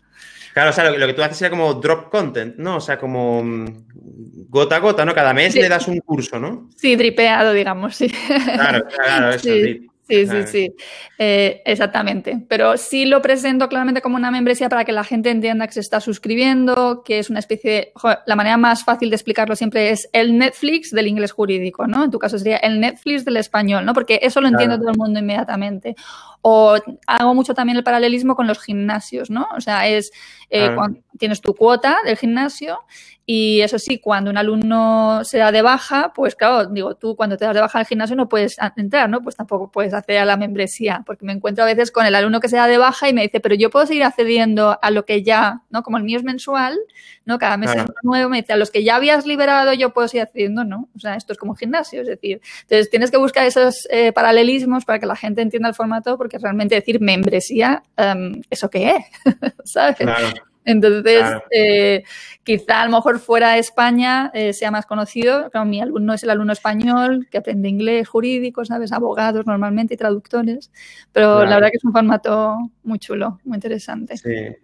[0.54, 2.76] Claro, o sea, lo, lo, que tú haces sería como drop content, ¿no?
[2.76, 5.16] O sea, como mm, gota a gota, ¿no?
[5.16, 5.60] Cada mes sí.
[5.60, 6.70] le das un curso, ¿no?
[6.76, 8.08] Sí, dripeado, digamos, sí.
[8.08, 9.88] Claro, claro, eso, sí.
[10.08, 10.76] Sí, sí, sí,
[11.18, 12.44] eh, exactamente.
[12.50, 15.80] Pero sí lo presento claramente como una membresía para que la gente entienda que se
[15.80, 17.92] está suscribiendo, que es una especie de...
[17.96, 22.04] Joder, la manera más fácil de explicarlo siempre es el Netflix del inglés jurídico, ¿no?
[22.04, 23.94] En tu caso sería el Netflix del español, ¿no?
[23.94, 24.82] Porque eso lo entiende claro.
[24.82, 25.96] todo el mundo inmediatamente.
[26.42, 26.76] O
[27.08, 29.48] hago mucho también el paralelismo con los gimnasios, ¿no?
[29.56, 30.12] O sea, es
[30.50, 30.76] eh, claro.
[30.76, 32.80] cuando tienes tu cuota del gimnasio
[33.26, 37.38] y eso sí, cuando un alumno se da de baja, pues claro, digo, tú cuando
[37.38, 39.22] te das de baja al gimnasio no puedes entrar, ¿no?
[39.22, 42.42] Pues tampoco puedes acceder a la membresía, porque me encuentro a veces con el alumno
[42.42, 45.06] que se da de baja y me dice, pero yo puedo seguir accediendo a lo
[45.06, 45.84] que ya, ¿no?
[45.84, 46.78] Como el mío es mensual,
[47.24, 47.40] ¿no?
[47.40, 47.94] Cada mes claro.
[47.96, 50.90] es nuevo, me dice, a los que ya habías liberado yo puedo seguir accediendo, ¿no?
[50.94, 54.84] O sea, esto es como gimnasio, es decir, entonces tienes que buscar esos eh, paralelismos
[54.84, 59.06] para que la gente entienda el formato, porque realmente decir membresía, um, ¿eso qué es?
[59.64, 59.96] ¿Sabes?
[59.96, 60.53] Claro.
[60.66, 61.44] Entonces, claro.
[61.52, 62.04] eh,
[62.44, 65.50] quizá a lo mejor fuera de España eh, sea más conocido.
[65.50, 68.92] Claro, mi alumno es el alumno español que aprende inglés jurídico, ¿sabes?
[68.92, 70.72] Abogados normalmente y traductores.
[71.12, 71.50] Pero claro.
[71.50, 74.18] la verdad que es un formato muy chulo, muy interesante.
[74.18, 74.56] Sí.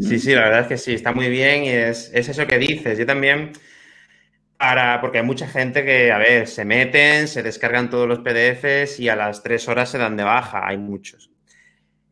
[0.00, 2.58] Sí, sí, la verdad es que sí, está muy bien y es, es eso que
[2.58, 2.98] dices.
[2.98, 3.52] Yo también,
[4.58, 8.98] para, porque hay mucha gente que, a ver, se meten, se descargan todos los PDFs
[8.98, 11.30] y a las tres horas se dan de baja, hay muchos.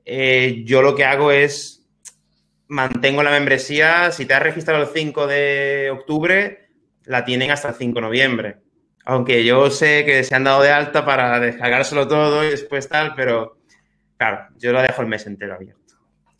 [0.04, 1.81] Eh, yo lo que hago es
[2.72, 4.10] mantengo la membresía.
[4.10, 6.70] Si te has registrado el 5 de octubre,
[7.04, 8.56] la tienen hasta el 5 de noviembre.
[9.04, 13.14] Aunque yo sé que se han dado de alta para descargárselo todo y después tal,
[13.14, 13.58] pero
[14.16, 15.81] claro, yo lo dejo el mes entero abierto.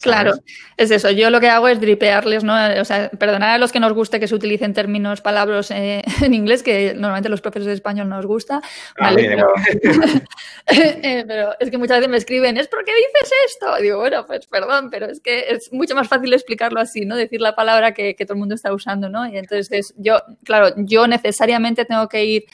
[0.02, 0.34] Claro,
[0.76, 1.10] es eso.
[1.10, 2.54] Yo lo que hago es dripearles, ¿no?
[2.80, 6.34] O sea, perdonar a los que nos guste que se utilicen términos, palabras eh, en
[6.34, 8.60] inglés, que normalmente los profesores de español nos gusta.
[8.98, 9.38] ¿vale?
[9.40, 9.46] Ah,
[9.82, 13.78] pero, eh, pero, es que muchas veces me escriben, ¿es por qué dices esto?
[13.78, 17.16] Y digo, bueno, pues perdón, pero es que es mucho más fácil explicarlo así, ¿no?
[17.16, 19.26] Decir la palabra que, que todo el mundo está usando, ¿no?
[19.26, 22.44] Y entonces yo, claro, yo necesariamente tengo que ir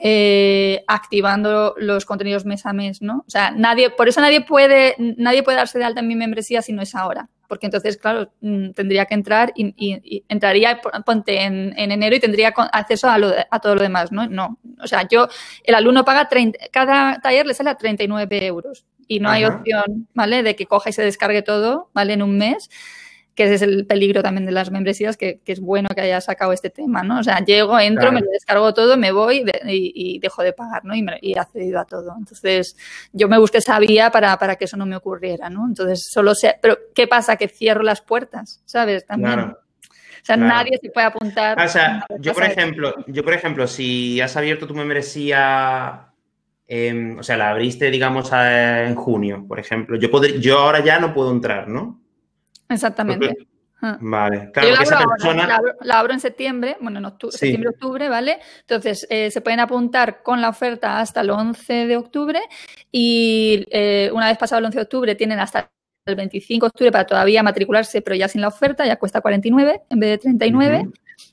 [0.00, 3.24] eh, activando los contenidos mes a mes, ¿no?
[3.26, 6.62] O sea, nadie, por eso nadie puede, nadie puede darse de alta en mi membresía
[6.62, 7.28] si no es ahora.
[7.48, 12.14] Porque entonces, claro, mm, tendría que entrar y, y, y entraría, ponte en, en, enero
[12.14, 14.28] y tendría acceso a, lo, a, todo lo demás, ¿no?
[14.28, 14.58] No.
[14.80, 15.28] O sea, yo,
[15.64, 19.36] el alumno paga 30, cada taller le sale a 39 euros y no Ajá.
[19.36, 20.42] hay opción, ¿vale?
[20.42, 22.12] De que coja y se descargue todo, ¿vale?
[22.12, 22.70] En un mes
[23.38, 26.20] que ese es el peligro también de las membresías, que, que, es bueno que haya
[26.20, 27.20] sacado este tema, ¿no?
[27.20, 28.16] O sea, llego, entro, claro.
[28.16, 30.92] me lo descargo todo, me voy y, y, dejo de pagar, ¿no?
[30.96, 32.16] Y, me, y he accedido a todo.
[32.18, 32.76] Entonces,
[33.12, 35.68] yo me busqué esa vía para, para que eso no me ocurriera, ¿no?
[35.68, 37.36] Entonces, solo sé, pero ¿qué pasa?
[37.36, 39.06] Que cierro las puertas, ¿sabes?
[39.06, 39.34] También.
[39.34, 39.58] Claro.
[39.60, 40.54] O sea, claro.
[40.54, 41.60] nadie se puede apuntar.
[41.60, 46.08] O sea, yo por ejemplo, yo por ejemplo, si has abierto tu membresía
[46.66, 49.96] eh, o sea, la abriste, digamos, a, en junio, por ejemplo.
[49.96, 52.00] Yo, podré, yo ahora ya no puedo entrar, ¿no?
[52.68, 53.36] Exactamente.
[53.80, 53.96] Ah.
[54.00, 55.46] Vale, claro, Yo la abro, persona...
[55.46, 57.38] la, abro, la abro, en septiembre, bueno, en octubre, sí.
[57.38, 58.40] septiembre, octubre, ¿vale?
[58.60, 62.40] Entonces, eh, se pueden apuntar con la oferta hasta el 11 de octubre
[62.90, 65.70] y eh, una vez pasado el 11 de octubre tienen hasta
[66.06, 69.82] el 25 de octubre para todavía matricularse, pero ya sin la oferta, ya cuesta 49
[69.88, 70.92] en vez de 39 uh -huh.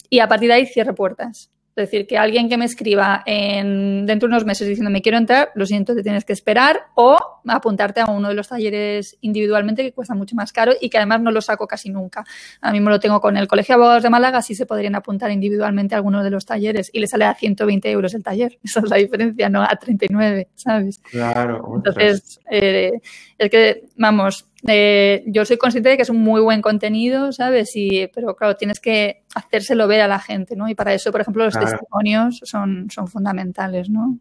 [0.09, 1.49] y a partir de ahí cierre puertas.
[1.75, 5.17] Es decir, que alguien que me escriba en, dentro de unos meses diciendo me quiero
[5.17, 9.83] entrar, lo siento, te tienes que esperar o apuntarte a uno de los talleres individualmente
[9.83, 12.23] que cuesta mucho más caro y que además no lo saco casi nunca.
[12.61, 15.31] Ahora mismo lo tengo con el Colegio de Abogados de Málaga, sí se podrían apuntar
[15.31, 18.57] individualmente a alguno de los talleres y le sale a 120 euros el taller.
[18.63, 20.99] Esa es la diferencia, no a 39, ¿sabes?
[21.11, 21.73] Claro.
[21.75, 23.01] Entonces, eh,
[23.38, 27.71] es que, vamos, eh, yo soy consciente de que es un muy buen contenido, ¿sabes?
[27.75, 30.67] Y, pero claro, tienes que hacérselo ver a la gente, ¿no?
[30.69, 31.69] Y para eso, por ejemplo, los claro.
[31.71, 34.19] testimonios son, son fundamentales, ¿no?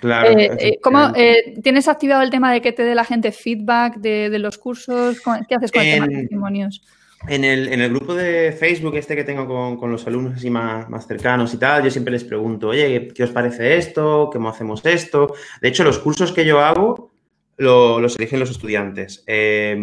[0.00, 0.38] Claro.
[0.38, 3.96] Eh, eh, ¿cómo, eh, ¿Tienes activado el tema de que te dé la gente feedback
[3.96, 5.20] de, de los cursos?
[5.48, 6.82] ¿Qué haces con en, el tema de testimonios?
[7.28, 10.50] En el, en el, grupo de Facebook este que tengo con, con, los alumnos así
[10.50, 14.28] más, más, cercanos y tal, yo siempre les pregunto, oye, ¿qué os parece esto?
[14.32, 15.34] ¿Cómo hacemos esto?
[15.60, 17.15] De hecho, los cursos que yo hago
[17.56, 19.24] lo, los eligen los estudiantes.
[19.26, 19.76] Eh,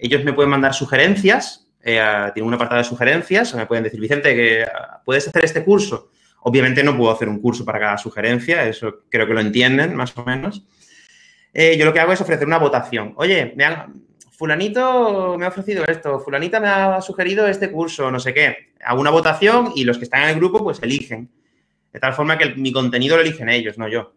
[0.00, 2.00] ellos me pueden mandar sugerencias, eh,
[2.34, 4.66] tienen un apartado de sugerencias, me pueden decir, Vicente, que
[5.04, 6.10] puedes hacer este curso.
[6.40, 10.16] Obviamente no puedo hacer un curso para cada sugerencia, eso creo que lo entienden más
[10.16, 10.64] o menos.
[11.52, 13.14] eh, yo lo que hago es ofrecer una votación.
[13.16, 13.64] Oye, me
[14.30, 18.72] fulanito me ha ofrecido esto, fulanita me ha sugerido este curso, no sé qué.
[18.84, 21.30] Hago una votación y los que están en el grupo pues eligen.
[21.92, 24.12] De tal forma que mi contenido lo eligen ellos, no yo.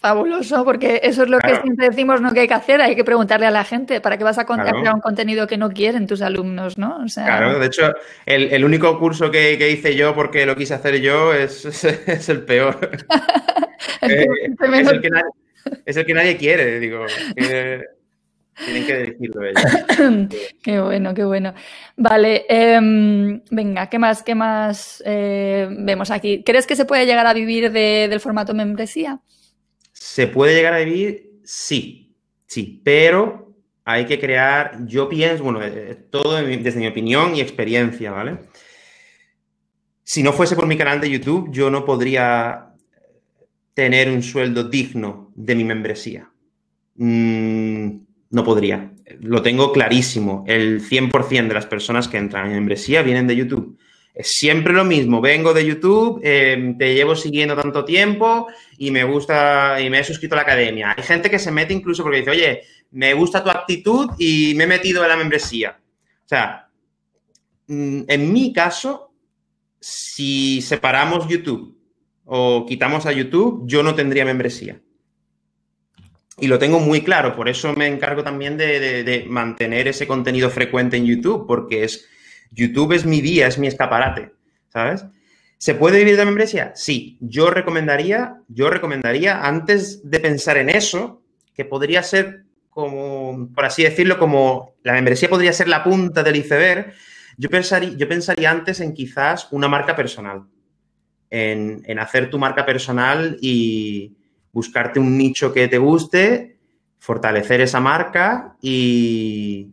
[0.00, 3.02] Fabuloso, porque eso es lo que siempre decimos no que hay que hacer, hay que
[3.02, 6.22] preguntarle a la gente para qué vas a contar un contenido que no quieren tus
[6.22, 7.04] alumnos, ¿no?
[7.12, 7.92] Claro, de hecho,
[8.24, 11.64] el, único curso que, hice yo porque lo quise hacer yo es,
[12.06, 12.78] es, el peor.
[14.00, 15.30] Eh, es, el que nadie,
[15.84, 17.04] es, el que nadie, quiere, digo.
[17.34, 20.28] tienen que decirlo ellos.
[20.62, 21.54] qué bueno, qué bueno.
[21.96, 26.44] Vale, em, venga, ¿qué más, qué más eh, vemos aquí?
[26.44, 29.20] ¿Crees que se puede llegar a vivir del formato membresía?
[30.10, 31.32] ¿Se puede llegar a vivir?
[31.44, 32.16] Sí,
[32.46, 38.10] sí, pero hay que crear, yo pienso, bueno, eh, todo desde mi opinión y experiencia,
[38.10, 38.38] ¿vale?
[40.04, 42.74] Si no fuese por mi canal de YouTube, yo no podría
[43.74, 46.30] tener un sueldo digno de mi membresía.
[46.96, 47.88] Mm,
[48.30, 48.92] no podría.
[49.20, 50.44] Lo tengo clarísimo.
[50.48, 53.78] El 100% de las personas que entran en membresía vienen de YouTube.
[54.14, 55.20] Es siempre lo mismo.
[55.20, 60.04] Vengo de YouTube, em, te llevo siguiendo tanto tiempo y me gusta y me he
[60.04, 60.94] suscrito a la academia.
[60.96, 64.64] Hay gente que se mete incluso porque dice, oye, me gusta tu actitud y me
[64.64, 65.78] he metido en la membresía.
[66.24, 66.68] O sea,
[67.68, 69.12] mm, en mi caso,
[69.80, 71.78] si separamos YouTube
[72.24, 74.80] o quitamos a YouTube, yo no tendría membresía.
[76.40, 80.50] Y lo tengo muy claro, por eso me encargo también de, de mantener ese contenido
[80.50, 82.08] frecuente en YouTube, porque es
[82.50, 84.32] YouTube es mi día, es mi escaparate,
[84.68, 85.04] ¿sabes?
[85.58, 86.72] ¿Se puede vivir de membresía?
[86.74, 87.18] Sí.
[87.20, 91.22] Yo recomendaría, yo recomendaría, antes de pensar en eso,
[91.54, 96.36] que podría ser como, por así decirlo, como la membresía podría ser la punta del
[96.36, 96.92] iceberg,
[97.36, 100.44] yo pensaría, yo pensaría antes en quizás una marca personal,
[101.30, 104.16] en hacer tu marca personal y
[104.52, 106.58] buscarte un nicho que te guste,
[106.98, 109.72] fortalecer esa marca y,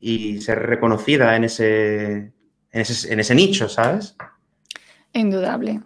[0.00, 2.32] y ser reconocida en ese, en
[2.80, 4.16] ese, en ese nicho, ¿sabes?
[5.12, 5.80] Indudable.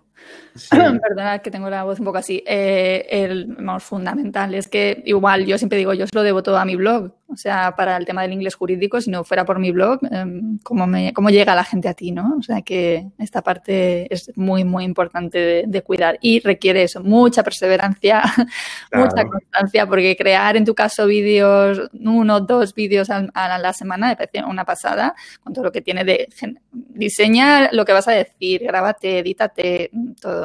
[0.71, 2.43] Perdona que tengo la voz un poco así.
[2.47, 6.59] Eh, el más fundamental es que igual yo siempre digo, yo se lo debo todo
[6.59, 7.13] a mi blog.
[7.33, 10.59] O sea, para el tema del inglés jurídico, si no fuera por mi blog, em,
[10.63, 12.35] ¿cómo, me, cómo llega la gente a ti, no?
[12.39, 17.43] O sea, que esta parte es muy, muy importante de, cuidar y requiere eso, mucha
[17.43, 18.23] perseverancia,
[18.93, 23.23] mucha constancia, porque crear en tu caso vídeos, uno, dos vídeos a,
[23.59, 26.29] la semana, me parece una pasada, con todo lo que tiene de
[26.69, 30.42] diseña lo que vas a decir, grábate, edítate, todo.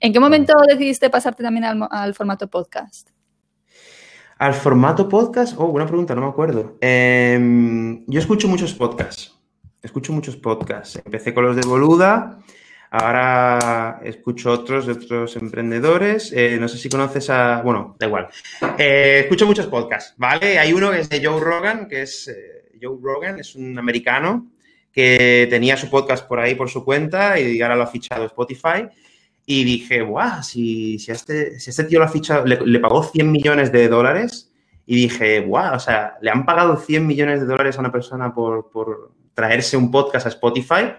[0.00, 3.10] ¿En qué momento decidiste pasarte también al formato podcast?
[4.38, 6.76] Al formato podcast, oh, buena pregunta, no me acuerdo.
[6.82, 9.34] Em, yo escucho muchos podcasts.
[9.82, 11.00] Escucho muchos podcasts.
[11.02, 12.38] Empecé con los de Boluda,
[12.90, 16.32] ahora escucho otros de otros emprendedores.
[16.32, 17.62] Eh, no sé si conoces a.
[17.62, 18.28] Bueno, da igual.
[18.76, 20.58] Eh, escucho muchos podcasts, ¿vale?
[20.58, 22.28] Hay uno que es de Joe Rogan, que es.
[22.28, 24.50] Eh, Joe Rogan es un americano
[24.92, 28.86] que tenía su podcast por ahí por su cuenta y ahora lo ha fichado Spotify.
[29.48, 33.30] Y dije, guau, si, si, este, si este tío lo ha fichado, le, pagó 100
[33.30, 34.52] millones de dólares.
[34.84, 38.34] Y dije, guau, o sea, le han pagado 100 millones de dólares a una persona
[38.34, 40.94] por, por traerse un podcast a Spotify.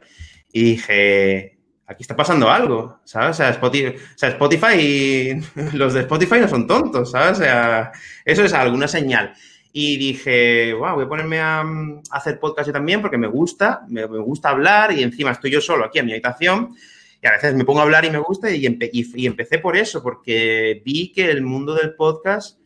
[0.54, 3.32] Y dije, aquí está pasando algo, ¿sabes?
[3.32, 5.42] O sea, Spotify, o sea, Spotify
[5.74, 7.40] los de Spotify no son tontos, ¿sabes?
[7.40, 7.92] O sea,
[8.24, 9.34] eso es alguna señal.
[9.74, 11.66] Y dije, wow, voy a ponerme a,
[12.12, 15.60] hacer podcast yo también porque me gusta, me, me, gusta hablar y encima estoy yo
[15.60, 16.76] solo aquí en mi habitación
[17.22, 20.82] y a veces me pongo a hablar y me gusta y, empecé por eso, porque
[20.86, 22.60] vi que el mundo del podcast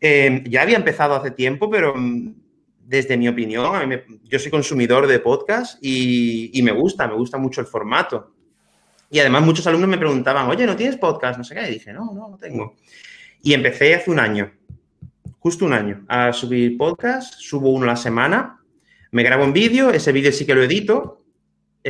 [0.00, 2.34] em, ya había empezado hace tiempo, pero mm,
[2.86, 7.66] desde mi opinión, yo soy consumidor de podcast y, me gusta, me gusta mucho el
[7.66, 8.32] formato.
[9.10, 11.38] Y además muchos alumnos me preguntaban, oye, ¿no tienes podcast?
[11.38, 11.68] No sé qué.
[11.68, 12.76] Y dije, no, no, no tengo.
[13.42, 14.52] Y empecé hace un año,
[15.38, 17.34] justo un año, a subir podcast.
[17.38, 18.60] Subo uno a la semana,
[19.10, 21.17] me grabo un vídeo, ese vídeo sí que lo edito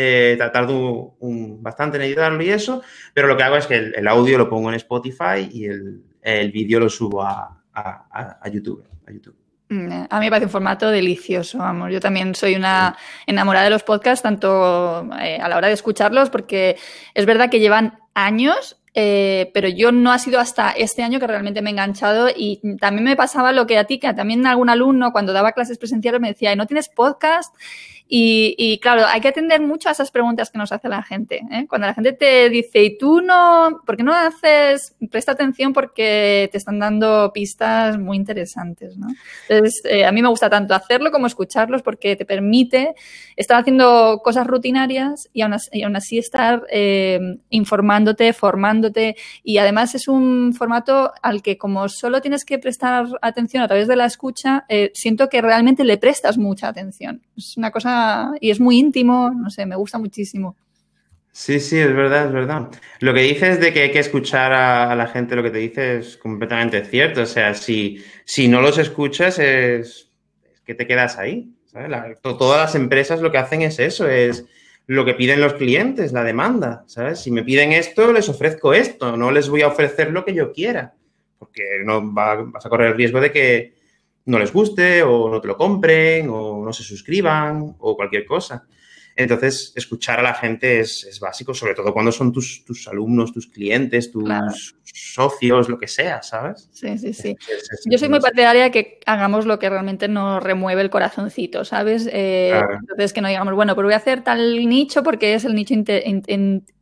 [0.00, 2.82] eh, tardo un, bastante en editarlo y eso,
[3.12, 6.52] pero lo que hago es que el, audio lo pongo en Spotify y el, el
[6.52, 8.84] vídeo lo subo a, a, YouTube.
[9.08, 9.34] A, YouTube.
[9.70, 11.90] Mm, a mí me parece un formato delicioso, vamos.
[11.92, 16.30] Yo también soy una enamorada de los podcasts, tanto eh, a la hora de escucharlos,
[16.30, 16.76] porque
[17.14, 21.26] es verdad que llevan años, eh, pero yo no ha sido hasta este año que
[21.26, 24.70] realmente me he enganchado y también me pasaba lo que a ti, que también algún
[24.70, 27.52] alumno cuando daba clases presenciales me decía, ¿no tienes podcast?
[28.10, 31.42] Y, claro, hay que atender mucho a esas preguntas que nos hace la gente.
[31.50, 31.66] ¿eh?
[31.68, 33.82] Cuando la gente te dice, ¿y tú no?
[33.84, 34.94] ¿Por qué no haces?
[35.10, 39.08] Presta atención porque te están dando pistas muy interesantes, ¿no?
[39.48, 42.94] Entonces, eh, a mí me gusta tanto hacerlo como escucharlos porque te permite
[43.36, 45.52] estar haciendo cosas rutinarias y aún
[45.96, 49.16] así, estar eh, informándote, formándote.
[49.42, 53.86] Y además es un formato al que como solo tienes que prestar atención a través
[53.86, 57.22] de la escucha, siento que realmente le prestas mucha atención.
[57.36, 57.97] Es una cosa
[58.40, 60.56] y es muy íntimo, no sé, me gusta muchísimo.
[61.32, 62.68] Sí, sí, es verdad, es verdad.
[62.98, 65.98] Lo que dices de que hay que escuchar a, la gente, lo que te dice
[65.98, 67.22] es completamente cierto.
[67.22, 70.10] O sea, si, si no los escuchas, es,
[70.64, 71.54] que te quedas ahí.
[72.22, 74.46] todas las empresas lo que hacen es eso, es
[74.86, 76.82] lo que piden los clientes, la demanda.
[76.86, 77.20] ¿sabes?
[77.20, 80.52] Si me piden esto, les ofrezco esto, no les voy a ofrecer lo que yo
[80.52, 80.94] quiera,
[81.38, 83.77] porque no vas a correr el riesgo de que,
[84.28, 88.66] no les guste o no te lo compren o no se suscriban o cualquier cosa.
[89.18, 93.48] Entonces, escuchar a la gente es, básico, sobre todo cuando son tus, tus alumnos, tus
[93.48, 96.68] clientes, tus socios, lo que sea, ¿sabes?
[96.72, 97.36] Sí, sí, sí.
[97.86, 102.08] Yo soy muy partidaria de que hagamos lo que realmente nos remueve el corazoncito, ¿sabes?
[102.12, 105.56] Eh, entonces, que no digamos, bueno, pues voy a hacer tal nicho porque es el
[105.56, 105.74] nicho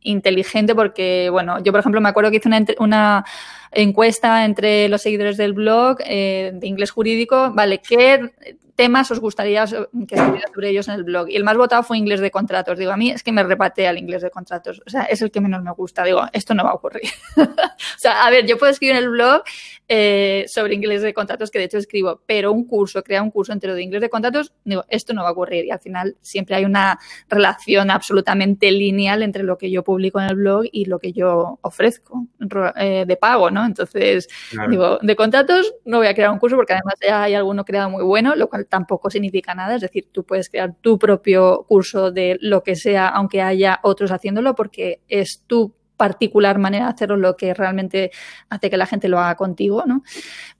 [0.01, 3.25] inteligente, porque, bueno, yo, por ejemplo, me acuerdo que hice una, una
[3.71, 7.81] encuesta entre los seguidores del blog eh, de inglés jurídico, ¿vale?
[7.81, 8.29] ¿Qué
[8.77, 11.29] temas os gustaría que estuviera sobre ellos en el blog?
[11.29, 12.77] Y el más votado fue inglés de contratos.
[12.77, 14.81] Digo, a mí es que me repate al inglés de contratos.
[14.85, 16.03] O sea, es el que menos me gusta.
[16.05, 17.09] Digo, esto no va a ocurrir.
[17.37, 19.43] o sea, a ver, yo puedo escribir en el blog
[19.89, 23.53] eh, sobre inglés de contratos, que de hecho escribo, pero un curso, crear un curso
[23.53, 25.65] entero de inglés de contratos, digo, esto no va a ocurrir.
[25.65, 30.27] Y al final siempre hay una relación absolutamente lineal entre lo que yo publico en
[30.27, 32.27] el blog y lo que yo ofrezco
[32.75, 33.65] eh, de pago, ¿no?
[33.65, 34.27] Entonces,
[34.69, 37.89] digo, de contratos no voy a crear un curso porque además ya hay alguno creado
[37.89, 39.75] muy bueno, lo cual tampoco significa nada.
[39.75, 44.11] Es decir, tú puedes crear tu propio curso de lo que sea, aunque haya otros
[44.11, 48.11] haciéndolo, porque es tu particular manera de hacerlo lo que realmente
[48.49, 50.03] hace que la gente lo haga contigo, ¿no?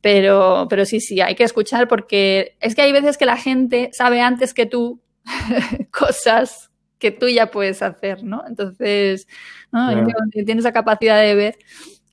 [0.01, 3.89] Pero, pero sí, sí, hay que escuchar porque es que hay veces que la gente
[3.93, 5.01] sabe antes que tú
[5.91, 8.43] cosas que tú ya puedes hacer, ¿no?
[8.47, 9.27] Entonces,
[9.71, 9.89] ¿no?
[10.31, 11.57] tienes la capacidad de ver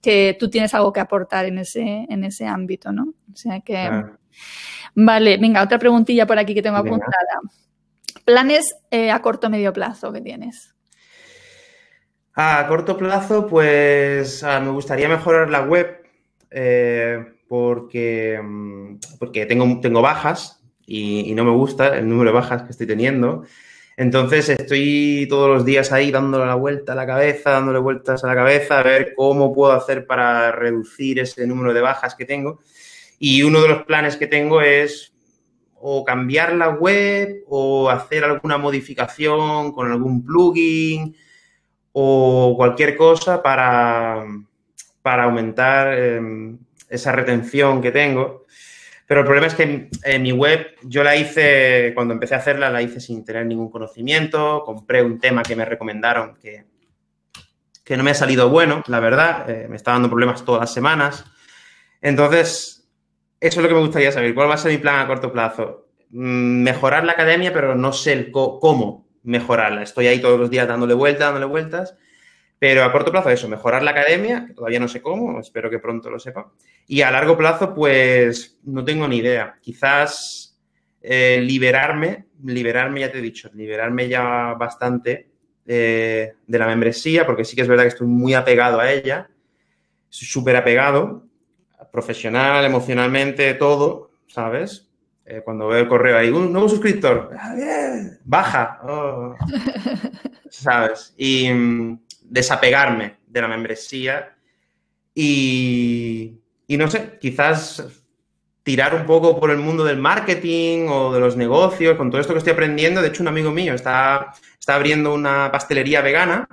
[0.03, 3.15] que tú tienes algo que aportar en ese, en ese ámbito, ¿no?
[3.33, 3.89] O sea que...
[4.95, 7.41] Vale, venga, otra preguntilla por aquí que tengo apuntada.
[8.25, 10.74] ¿Planes eh, a corto o medio plazo que tienes?
[12.37, 16.03] A corto plazo, pues ah, me gustaría mejorar la web
[16.51, 22.63] eh, porque, mm, porque tengo, tengo bajas y, no me gusta el número de bajas
[22.63, 23.45] que estoy teniendo.
[23.97, 28.27] Entonces estoy todos los días ahí dándole la vuelta a la cabeza, dándole vueltas a
[28.27, 32.61] la cabeza, a ver cómo puedo hacer para reducir ese número de bajas que tengo.
[33.21, 35.15] Y uno de los planes que tengo es
[35.75, 41.15] o cambiar la web o hacer alguna modificación con algún plugin
[41.97, 44.27] o cualquier cosa para,
[45.01, 48.47] para aumentar em, esa retención que tengo.
[49.07, 52.69] Pero el problema es que en, mi web yo la hice, cuando empecé a hacerla,
[52.69, 56.65] la hice sin tener ningún conocimiento, compré un tema que me recomendaron que,
[57.85, 60.75] que no me ha salido bueno, la verdad, eh, me está dando problemas todas las
[60.75, 61.25] semanas.
[62.01, 62.89] Entonces,
[63.39, 64.35] eso es lo que me gustaría saber.
[64.35, 65.87] ¿Cuál va a ser mi plan a corto plazo?
[66.11, 69.83] Mm, mejorar la academia, pero no sé cómo mejorarla.
[69.83, 71.97] Estoy ahí todos los días dándole vueltas, dándole vueltas.
[72.59, 75.81] Pero a corto plazo eso, mejorar la academia, que todavía no sé cómo, espero que
[75.81, 76.53] pronto lo sepa.
[76.87, 79.59] Y a largo plazo, pues no tengo ni idea.
[79.61, 80.59] Quizás
[81.03, 85.29] eh, liberarme, liberarme, ya te he dicho, liberarme ya bastante
[85.67, 89.29] eh, de la membresía, porque sí que es verdad que estoy muy apegado a ella,
[90.09, 91.27] súper apegado,
[91.93, 94.89] profesional, emocionalmente, todo, ¿sabes?
[95.27, 97.55] Eh, cuando veo el correo ahí, un nuevo suscriptor, ah,
[98.25, 99.35] baja, oh.
[100.51, 101.15] ¿sabes?
[101.17, 104.37] Y mm, desapegarme de la membresía
[105.15, 108.05] y, y, no sé, quizás
[108.65, 112.35] tirar un poco por el mundo del marketing o de los negocios, con todo esto
[112.35, 113.01] que estoy aprendiendo.
[113.01, 116.49] De hecho, un amigo mío está, está abriendo una pastelería vegana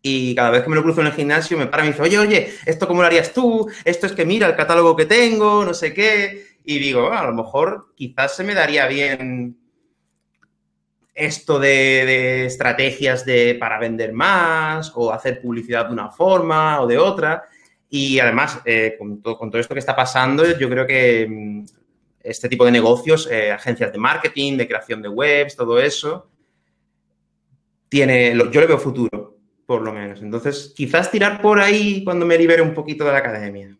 [0.00, 2.02] y cada vez que me lo cruzo en el gimnasio me para y me dice,
[2.02, 3.68] oye, oye, ¿esto cómo lo harías tú?
[3.84, 6.57] Esto es que mira el catálogo que tengo, no sé qué.
[6.64, 9.56] Y digo, a lo mejor quizás se me daría bien
[11.14, 16.98] esto de, estrategias de, para vender más o hacer publicidad de una forma o de
[16.98, 17.44] otra.
[17.90, 21.64] Y además, eh, con, todo, esto que está pasando, yo creo que mm,
[22.20, 26.30] este tipo de negocios, eh, agencias de marketing, de creación de webs, todo eso,
[27.88, 29.38] tiene, yo le veo futuro
[29.68, 30.22] por lo menos.
[30.22, 33.77] Entonces, quizás tirar por ahí cuando me libere un poquito de la academia.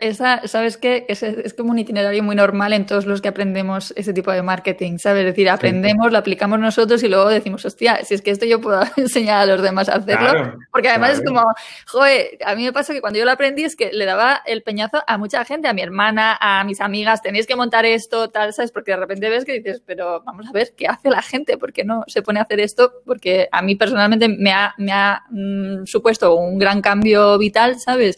[0.00, 1.06] Esa, ¿sabes qué?
[1.08, 4.42] Es, es, como un itinerario muy normal en todos los que aprendemos ese tipo de
[4.42, 5.20] marketing, ¿sabes?
[5.20, 8.60] Es decir, aprendemos, lo aplicamos nosotros y luego decimos, hostia, si es que esto yo
[8.60, 10.58] puedo enseñar a los demás a hacerlo.
[10.72, 11.42] porque además es como,
[11.86, 14.62] joder, a mí me pasa que cuando yo lo aprendí es que le daba el
[14.62, 18.52] peñazo a mucha gente, a mi hermana, a mis amigas, tenéis que montar esto, tal,
[18.52, 18.72] ¿sabes?
[18.72, 21.56] Porque de repente ves que dices, pero vamos a ver, ¿qué hace la gente?
[21.56, 22.94] ¿Por qué no se pone a hacer esto?
[23.06, 28.16] Porque a mí personalmente me ha, me ha mm, supuesto un gran cambio vital, ¿sabes?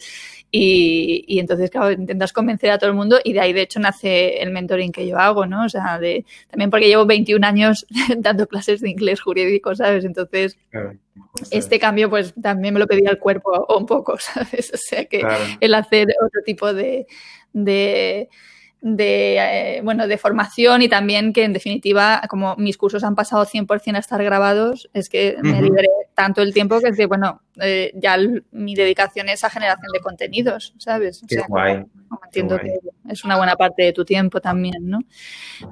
[0.55, 3.79] Y, y, entonces, claro, intentas convencer a todo el mundo y de ahí, de hecho,
[3.79, 5.65] nace el mentoring que yo hago, ¿no?
[5.65, 7.87] O sea, de, también porque llevo 21 años
[8.19, 10.05] dando clases de inglés jurídico, ¿sabes?
[10.05, 10.59] Entonces,
[11.49, 14.71] este cambio, pues también me lo pedía el cuerpo un poco, ¿sabes?
[14.71, 15.25] O sea, que
[15.59, 17.07] el hacer otro tipo de,
[17.51, 18.29] de
[18.83, 19.37] de,
[19.77, 23.95] eh, bueno, de formación y también que en definitiva, como mis cursos han pasado 100%
[23.95, 27.91] a estar grabados, es que me liberé tanto el tiempo que es que, bueno, eh,
[27.95, 28.17] ya
[28.51, 31.21] mi dedicación es a generación de contenidos, ¿sabes?
[31.27, 31.83] Qué guay.
[32.25, 32.79] entiendo que
[33.09, 34.99] es una buena parte de tu tiempo también, ¿no?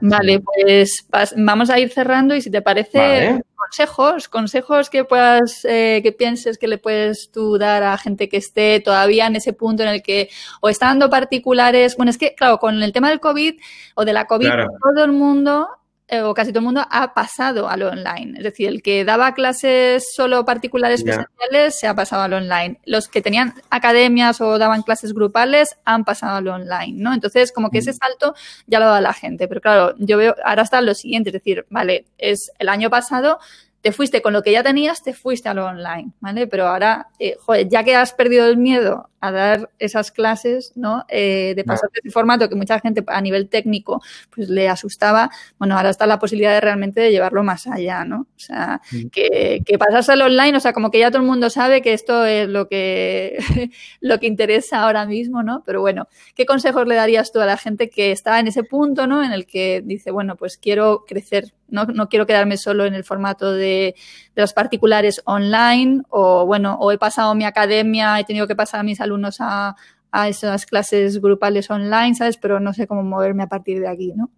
[0.01, 1.07] Vale, pues
[1.37, 6.57] vamos a ir cerrando y si te parece, consejos, consejos que puedas, eh, que pienses
[6.57, 10.03] que le puedes tú dar a gente que esté todavía en ese punto en el
[10.03, 10.29] que
[10.61, 11.95] o está dando particulares.
[11.95, 13.59] Bueno, es que, claro, con el tema del COVID
[13.95, 14.49] o de la COVID,
[14.83, 15.67] todo el mundo
[16.13, 18.37] eh, o casi todo el mundo ha pasado a lo online.
[18.37, 22.81] Es decir, el que daba clases solo particulares presenciales se ha pasado a lo online.
[22.83, 27.13] Los que tenían academias o daban clases grupales han pasado a lo online, ¿no?
[27.13, 27.95] Entonces, como que ese mm.
[27.95, 28.35] salto
[28.67, 29.47] ya lo da la gente.
[29.47, 33.39] Pero claro, yo veo, ahora está lo siguiente, es decir, vale, es el año pasado
[33.81, 36.47] te fuiste con lo que ya tenías, te fuiste a lo online, ¿vale?
[36.47, 41.05] Pero ahora, eh, joder, ya que has perdido el miedo a dar esas clases, ¿no?
[41.07, 44.01] Eh, de pasar de ese formato que mucha gente a nivel técnico
[44.33, 45.29] pues le asustaba,
[45.59, 48.21] bueno, ahora está la posibilidad de realmente de llevarlo más allá, ¿no?
[48.21, 49.09] O sea, mm.
[49.09, 51.93] que, que pasarse al online, o sea, como que ya todo el mundo sabe que
[51.93, 53.37] esto es lo que,
[54.01, 55.61] lo que interesa ahora mismo, ¿no?
[55.65, 59.05] Pero bueno, ¿qué consejos le darías tú a la gente que está en ese punto,
[59.05, 59.23] ¿no?
[59.23, 63.03] En el que dice, bueno, pues quiero crecer, no, no quiero quedarme solo en el
[63.03, 63.95] formato de,
[64.35, 68.83] los particulares online, o bueno, o he pasado mi academia, he tenido que pasar a
[68.83, 69.75] mis alumnos alumnos
[70.13, 72.35] a, esas clases grupales online, ¿sabes?
[72.35, 74.29] Pero no sé cómo moverme a partir de aquí, ¿no?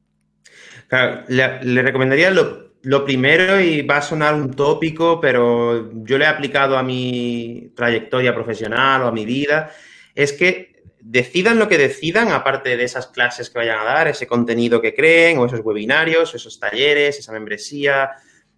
[0.88, 6.26] Claro, le, recomendaría lo, lo, primero y va a sonar un tópico, pero yo le
[6.26, 9.72] he aplicado a mi trayectoria profesional o a mi vida,
[10.14, 10.73] es que
[11.06, 14.94] decidan lo que decidan, aparte de esas clases que vayan a dar, ese contenido que
[14.94, 18.12] creen, o esos webinarios, esos talleres, esa membresía,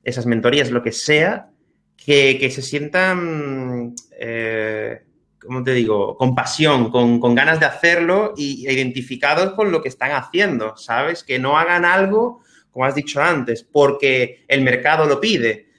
[0.03, 1.49] esas mentorías, lo que sea,
[1.97, 5.01] que, se sientan eh,
[5.45, 6.17] ¿cómo te digo?
[6.17, 11.23] Con pasión, con, ganas de hacerlo y identificados con lo que están haciendo, ¿sabes?
[11.23, 12.41] Que no hagan algo,
[12.71, 15.69] como has dicho antes, porque el mercado lo pide,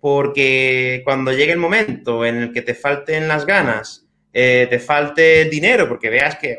[0.00, 5.46] porque cuando llegue el momento en el que te falten las ganas, eh, te falte
[5.46, 6.58] dinero, porque veas que...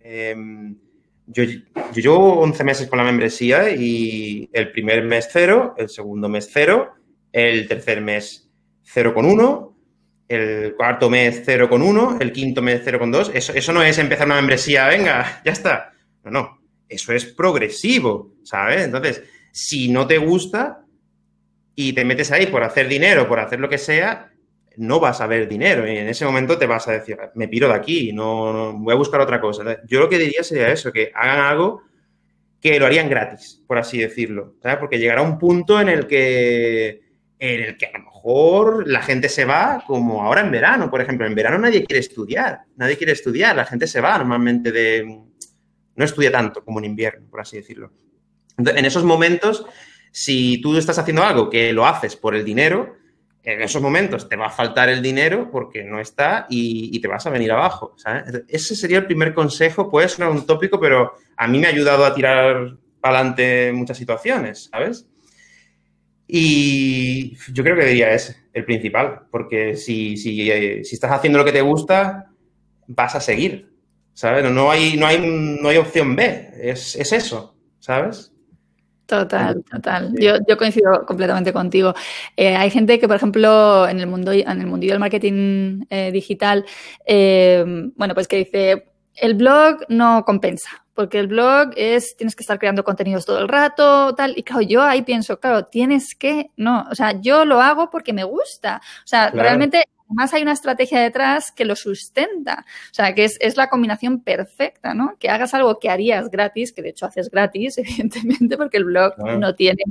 [0.00, 0.76] Em,
[1.28, 1.62] yo, yo,
[1.92, 6.94] llevo 11 meses con la membresía y el primer mes cero, el segundo mes cero,
[7.32, 8.48] el tercer mes
[8.94, 9.76] 0,1
[10.28, 13.30] el cuarto mes 0,1, el quinto mes 0,2.
[13.34, 15.92] Eso, eso no es empezar una membresía, venga, ya está.
[16.24, 18.84] No, no, eso es progresivo, ¿sabes?
[18.84, 19.22] Entonces,
[19.52, 20.84] si no te gusta
[21.74, 24.32] y te metes ahí por hacer dinero, por hacer lo que sea,
[24.76, 27.68] no vas a ver dinero y en ese momento te vas a decir, me piro
[27.68, 29.78] de aquí, no, no voy a buscar otra cosa.
[29.86, 31.82] Yo lo que diría sería eso, que hagan algo
[32.60, 34.54] que lo harían gratis, por así decirlo.
[34.80, 37.06] Porque llegará un punto en el que
[37.38, 41.00] en el que a lo mejor la gente se va como ahora en verano, por
[41.00, 41.26] ejemplo.
[41.26, 45.04] En verano nadie quiere estudiar, nadie quiere estudiar, la gente se va normalmente de...
[45.94, 47.92] No estudia tanto como en invierno, por así decirlo.
[48.58, 49.66] en esos momentos,
[50.10, 52.96] si tú estás haciendo algo que lo haces por el dinero,
[53.46, 57.26] en esos momentos te va a faltar el dinero porque no está y, te vas
[57.26, 57.94] a venir abajo.
[58.48, 59.88] Ese sería el primer consejo.
[59.88, 63.96] Puede sonar un tópico, pero a mí me ha ayudado a tirar para adelante muchas
[63.96, 65.06] situaciones, ¿sabes?
[66.26, 70.48] Y yo creo que diría es el principal, porque si, si,
[70.84, 72.32] si, estás haciendo lo que te gusta,
[72.88, 73.70] vas a seguir,
[74.12, 74.50] ¿sabes?
[74.50, 78.32] No, hay, no, hay, no hay opción B, es, es eso, ¿sabes?
[79.06, 80.12] Total, total.
[80.18, 81.94] Yo, yo, coincido completamente contigo.
[82.36, 86.10] Eh, hay gente que, por ejemplo, en el mundo, en el mundillo del marketing eh,
[86.12, 86.64] digital,
[87.06, 92.58] bueno, pues que dice, el blog no compensa porque el blog es, tienes que estar
[92.58, 96.86] creando contenidos todo el rato, tal, y claro, yo ahí pienso, claro, tienes que, no,
[96.90, 101.00] o sea, yo lo hago porque me gusta, o sea, realmente además hay una estrategia
[101.00, 105.16] detrás que lo sustenta, o sea, que es, es, la combinación perfecta, ¿no?
[105.18, 109.18] Que hagas algo que harías gratis, que de hecho haces gratis, evidentemente, porque el blog
[109.18, 109.82] no tiene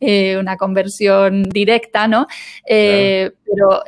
[0.00, 2.26] eh, una conversión directa, ¿no?
[2.66, 3.82] Eh, Pero...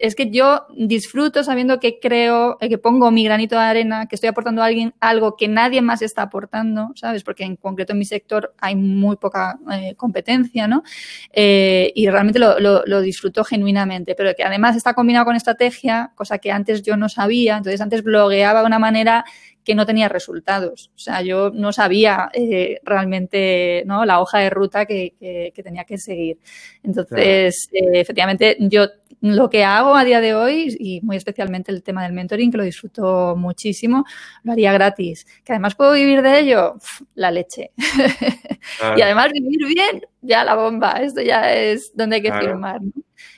[0.00, 4.14] Es que yo disfruto sabiendo que creo, eh, que pongo mi granito de arena, que
[4.14, 7.22] estoy aportando a alguien algo que nadie más está aportando, ¿sabes?
[7.22, 10.84] Porque en concreto en mi sector hay muy poca eh, competencia, ¿no?
[11.32, 16.12] Eh, y realmente lo, lo, lo, disfruto genuinamente, pero que además está combinado con estrategia,
[16.14, 19.26] cosa que antes yo no sabía, entonces antes blogueaba de una manera
[19.62, 20.90] que no tenía resultados.
[20.96, 24.06] O sea, yo no sabía eh, realmente ¿no?
[24.06, 26.38] la hoja de ruta que, que, que tenía que seguir.
[26.82, 27.92] Entonces, claro.
[27.92, 28.86] efectivamente, yo
[29.20, 32.56] lo que hago a día de hoy, y muy especialmente el tema del mentoring, que
[32.58, 34.04] lo disfruto muchísimo,
[34.42, 35.26] lo haría gratis.
[35.44, 36.76] Que además puedo vivir de ello,
[37.14, 37.72] la leche.
[38.78, 38.98] Claro.
[38.98, 40.92] y además vivir bien, ya la bomba.
[41.00, 42.46] Esto ya es donde hay que claro.
[42.46, 42.82] firmar.
[42.82, 42.92] ¿no?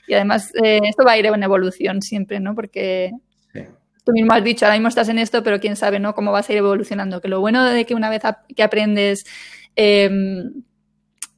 [0.08, 2.56] Y además, eh, esto va a ir en evolución siempre, ¿no?
[2.56, 3.12] Porque
[4.04, 6.12] tú mismo has dicho, ahora mismo estás en esto, pero quién sabe, ¿no?
[6.14, 7.20] Cómo vas a ir evolucionando.
[7.20, 8.22] Que lo bueno de que una vez
[8.54, 9.24] que aprendes
[9.76, 10.10] eh,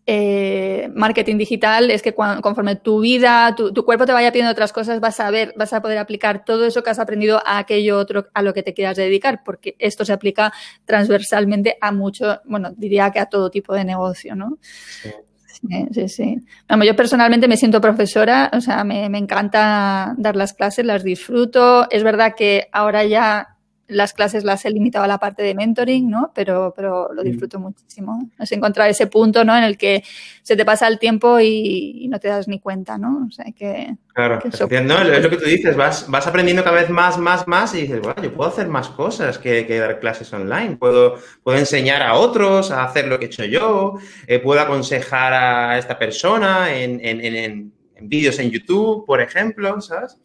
[0.06, 4.52] eh, marketing digital es que cuando, conforme tu vida, tu, tu, cuerpo te vaya pidiendo
[4.52, 7.58] otras cosas, vas a ver, vas a poder aplicar todo eso que has aprendido a
[7.58, 10.52] aquello otro a lo que te quieras dedicar, porque esto se aplica
[10.84, 14.58] transversalmente a mucho, bueno, diría que a todo tipo de negocio, ¿no?
[15.02, 15.10] Sí.
[15.46, 16.36] Sí, sí, sí.
[16.68, 21.04] Vamos, yo personalmente me siento profesora, o sea, me, me, encanta dar las clases, las
[21.04, 21.88] disfruto.
[21.90, 23.53] Es verdad que ahora ya
[23.86, 26.32] las clases las he limitado a la parte de mentoring, ¿no?
[26.34, 27.62] Pero, pero lo disfruto mm.
[27.62, 28.30] muchísimo.
[28.38, 29.56] Es encontrar ese punto, ¿no?
[29.56, 30.02] En el que
[30.42, 33.26] se te pasa el tiempo y, y no te das ni cuenta, ¿no?
[33.28, 33.96] O sea, que...
[34.14, 37.48] Claro, que no, es lo que tú dices, vas, vas aprendiendo cada vez más, más,
[37.48, 41.16] más y dices, bueno, yo puedo hacer más cosas que, que dar clases online, puedo,
[41.42, 43.94] puedo enseñar a otros a hacer lo que he hecho yo,
[44.28, 49.80] eh, puedo aconsejar a esta persona en, en, en, en vídeos en YouTube, por ejemplo,
[49.80, 50.16] ¿sabes?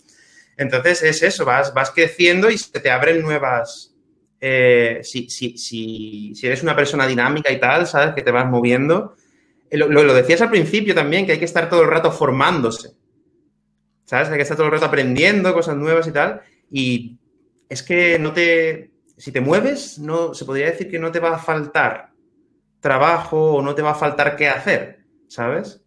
[0.60, 3.95] Entonces es eso, vas, vas creciendo y se te abren nuevas...
[4.41, 8.14] Eh, si, si, si, si, eres una persona dinámica y tal, ¿sabes?
[8.14, 9.16] Que te vas moviendo.
[9.70, 12.91] Eh, lo, lo, decías al principio también, que hay que estar todo el rato formándose.
[14.05, 14.30] ¿Sabes?
[14.30, 16.41] Hay que estar todo el rato aprendiendo cosas nuevas y tal.
[16.70, 17.18] Y
[17.70, 18.91] es que no te...
[19.18, 22.12] Si te mueves, no, se podría decir que no te va a faltar
[22.80, 25.82] trabajo o no te va a faltar qué hacer, ¿sabes?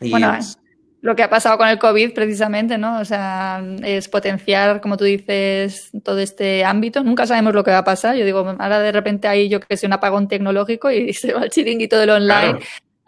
[0.00, 0.58] Y bueno, es
[1.00, 2.98] lo que ha pasado con el COVID precisamente, ¿no?
[2.98, 7.04] O sea, es potenciar, como tú dices, todo este ámbito.
[7.04, 8.16] Nunca sabemos lo que va a pasar.
[8.16, 11.44] Yo digo, ahora de repente hay, yo que sé, un apagón tecnológico y se va
[11.44, 12.58] el chiringuito del online.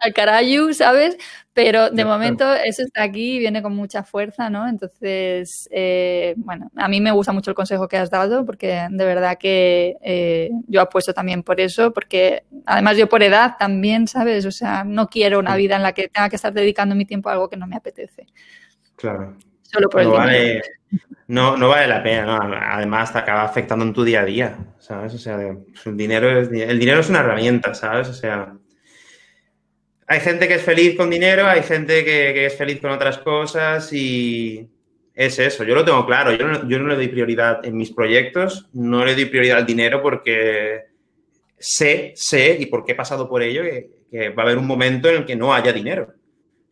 [0.01, 1.17] Al carayu, ¿sabes?
[1.53, 4.67] Pero de momento eso está aquí y viene con mucha fuerza, ¿no?
[4.67, 9.05] Entonces, eh, bueno, a mí me gusta mucho el consejo que has dado porque de
[9.05, 14.45] verdad que eh, yo apuesto también por eso, porque además yo por edad también, ¿sabes?
[14.45, 17.29] O sea, no quiero una vida en la que tenga que estar dedicando mi tiempo
[17.29, 18.27] a algo que no me apetece.
[18.95, 19.37] Claro.
[19.61, 20.65] Solo por no el vale, dinero.
[21.27, 22.55] No, no vale la pena, ¿no?
[22.55, 25.13] Además te acaba afectando en tu día a día, ¿sabes?
[25.13, 28.09] O sea, el dinero es, el dinero es una herramienta, ¿sabes?
[28.09, 28.53] O sea,
[30.11, 33.19] hay gente que es feliz con dinero, hay gente que, que, es feliz con otras
[33.19, 34.69] cosas y
[35.13, 35.63] es eso.
[35.63, 36.33] Yo lo tengo claro.
[36.33, 39.65] Yo no, yo no, le doy prioridad en mis proyectos, no le doy prioridad al
[39.65, 40.81] dinero porque
[41.57, 45.07] sé, sé y porque he pasado por ello que, que va a haber un momento
[45.07, 46.13] en el que no haya dinero.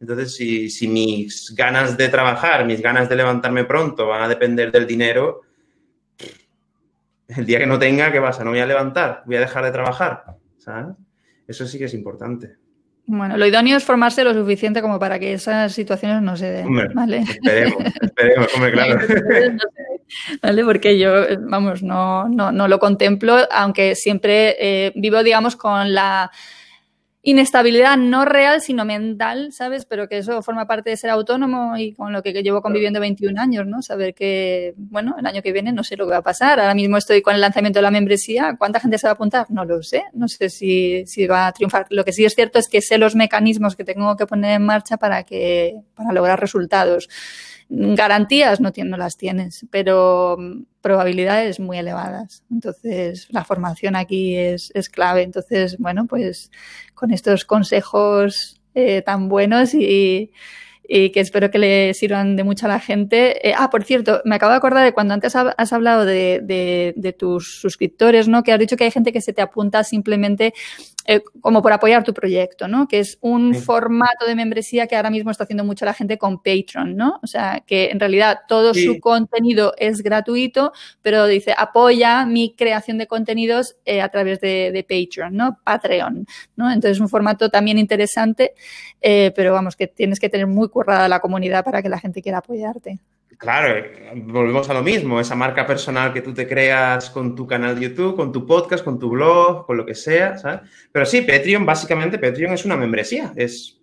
[0.01, 4.69] Entonces, si, si, mis ganas de trabajar, mis ganas de levantarme pronto van a depender
[4.69, 5.43] del dinero,
[7.29, 8.43] el día que no tenga, ¿qué pasa?
[8.43, 10.25] No voy a levantar, voy a dejar de trabajar.
[10.57, 10.97] ¿sabes?
[11.47, 12.57] Eso sí que es importante.
[13.11, 16.67] Bueno, lo idóneo es formarse lo suficiente como para que esas situaciones no se den.
[16.67, 17.17] Hombre, ¿vale?
[17.27, 18.99] Esperemos, esperemos, hombre, claro.
[20.43, 20.63] ¿Vale?
[20.63, 26.29] Porque yo, vamos, no, no, no lo contemplo, aunque siempre eh, vivo, digamos, con la
[27.21, 29.85] inestabilidad no real, sino mental, ¿sabes?
[29.85, 33.39] Pero que eso forma parte de ser autónomo y con lo que llevo conviviendo 21
[33.39, 33.81] años, ¿no?
[33.81, 36.59] Saber que, bueno, el año que viene no sé lo que va a pasar.
[36.59, 38.55] Ahora mismo estoy con el lanzamiento de la membresía.
[38.57, 39.47] ¿Cuánta gente se va a apuntar?
[39.49, 40.03] No lo sé.
[40.13, 41.87] No sé si, si va a triunfar.
[41.89, 44.65] Lo que sí es cierto es que sé los mecanismos que tengo que poner en
[44.65, 47.09] marcha para que, para lograr resultados.
[47.71, 50.37] Garantías no, no las tienes, pero
[50.81, 52.43] probabilidades muy elevadas.
[52.49, 55.21] Entonces, la formación aquí es, es clave.
[55.21, 56.51] Entonces, bueno, pues
[56.95, 60.31] con estos consejos eh, tan buenos y
[60.89, 63.47] que espero que le sirvan de mucho a la gente.
[63.47, 66.93] Eh, ah, por cierto, me acabo de acordar de cuando antes has hablado de, de,
[66.95, 68.41] de, tus suscriptores, ¿no?
[68.41, 70.53] Que has dicho que hay gente que se te apunta simplemente
[71.11, 72.87] eh, como por apoyar tu proyecto, ¿no?
[72.87, 73.61] Que es un sí.
[73.61, 77.19] formato de membresía que ahora mismo está haciendo mucho la gente con Patreon, ¿no?
[77.23, 78.85] O sea, que en realidad todo sí.
[78.85, 80.71] su contenido es gratuito,
[81.01, 85.57] pero dice apoya mi creación de contenidos eh, a través de, de, Patreon, ¿no?
[85.63, 86.71] Patreon, ¿no?
[86.71, 88.53] Entonces un formato también interesante,
[89.01, 92.37] pero vamos, que tienes que tener muy currada la comunidad para que la gente quiera
[92.37, 92.99] apoyarte.
[93.37, 97.45] Claro, eh, volvemos a lo mismo, esa marca personal que tú te creas con tu
[97.45, 100.61] canal de YouTube, con tu podcast, con tu blog, con lo que sea, ¿sabes?
[100.89, 103.81] Pero sí, Patreon, básicamente, Patreon es una membresía, es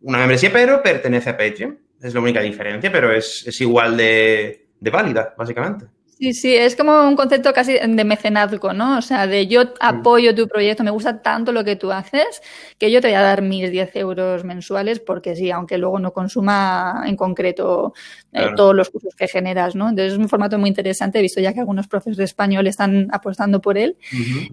[0.00, 1.78] una membresía, pero pertenece a Patreon.
[2.00, 5.86] Es la única diferencia, pero es, igual de válida, básicamente.
[6.18, 8.98] Sí, sí, es como un concepto casi de mecenazgo, ¿no?
[8.98, 12.42] O sea, de yo apoyo tu proyecto, me gusta tanto lo que tú haces,
[12.76, 16.12] que yo te voy a dar mis 10 euros mensuales porque sí, aunque luego no
[16.12, 17.94] consuma en concreto
[18.32, 19.88] eh, todos los cursos que generas, ¿no?
[19.88, 23.06] Entonces es un formato muy interesante, he visto ya que algunos profes de español están
[23.12, 23.96] apostando por él,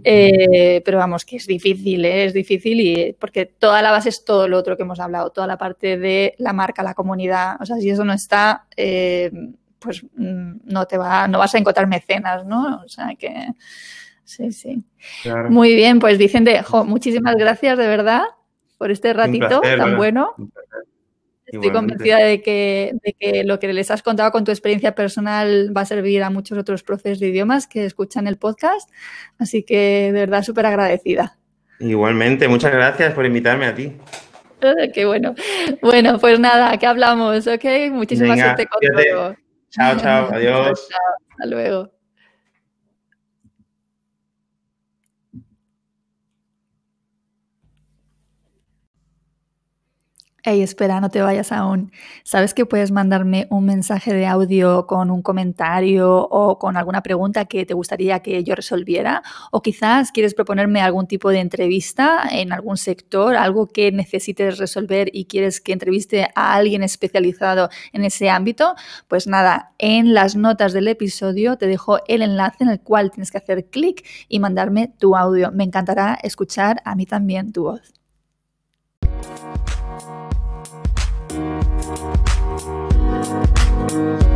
[0.03, 2.25] eh, pero vamos, que es difícil, ¿eh?
[2.25, 5.47] es difícil y porque toda la base es todo lo otro que hemos hablado, toda
[5.47, 8.67] la parte de la marca, la comunidad, o sea, si eso no está...
[8.77, 9.31] Eh,
[9.85, 12.81] pues mm, no te va, no vas a encontrar mecenas, ¿no?
[12.83, 13.33] O sea que
[14.23, 14.83] sí, sí.
[15.49, 18.23] Muy bien, pues dicen de, muchísimas gracias de verdad
[18.77, 20.35] por este ratito tan bueno.
[21.45, 25.71] Estoy convencida de que, de que, lo que les has contado con tu experiencia personal
[25.75, 28.89] va a servir a muchos otros profes de idiomas que escuchan el podcast.
[29.37, 31.37] Así que de verdad súper agradecida.
[31.79, 33.93] Igualmente, muchas gracias por invitarme a ti.
[34.93, 35.35] Qué bueno.
[35.81, 37.65] Bueno, pues nada, que hablamos, ¿ok?
[37.91, 39.35] Muchísimas suerte con todo.
[39.75, 40.87] Chao, chao, adiós.
[40.87, 40.99] Chao,
[41.31, 41.94] hasta luego.
[50.47, 51.91] Hey, espera, no te vayas aún.
[52.23, 57.45] ¿Sabes que puedes mandarme un mensaje de audio con un comentario o con alguna pregunta
[57.45, 59.23] que te gustaría que yo resolviera?
[59.49, 65.09] O quizás quieres proponerme algún tipo de entrevista en algún sector, algo que necesites resolver
[65.11, 68.75] y quieres que entreviste a alguien especializado en ese ámbito.
[69.07, 73.31] Pues nada, en las notas del episodio te dejo el enlace en el cual tienes
[73.31, 75.51] que hacer clic y mandarme tu audio.
[75.51, 77.95] Me encantará escuchar a mí también tu voz.
[83.95, 84.34] Bye.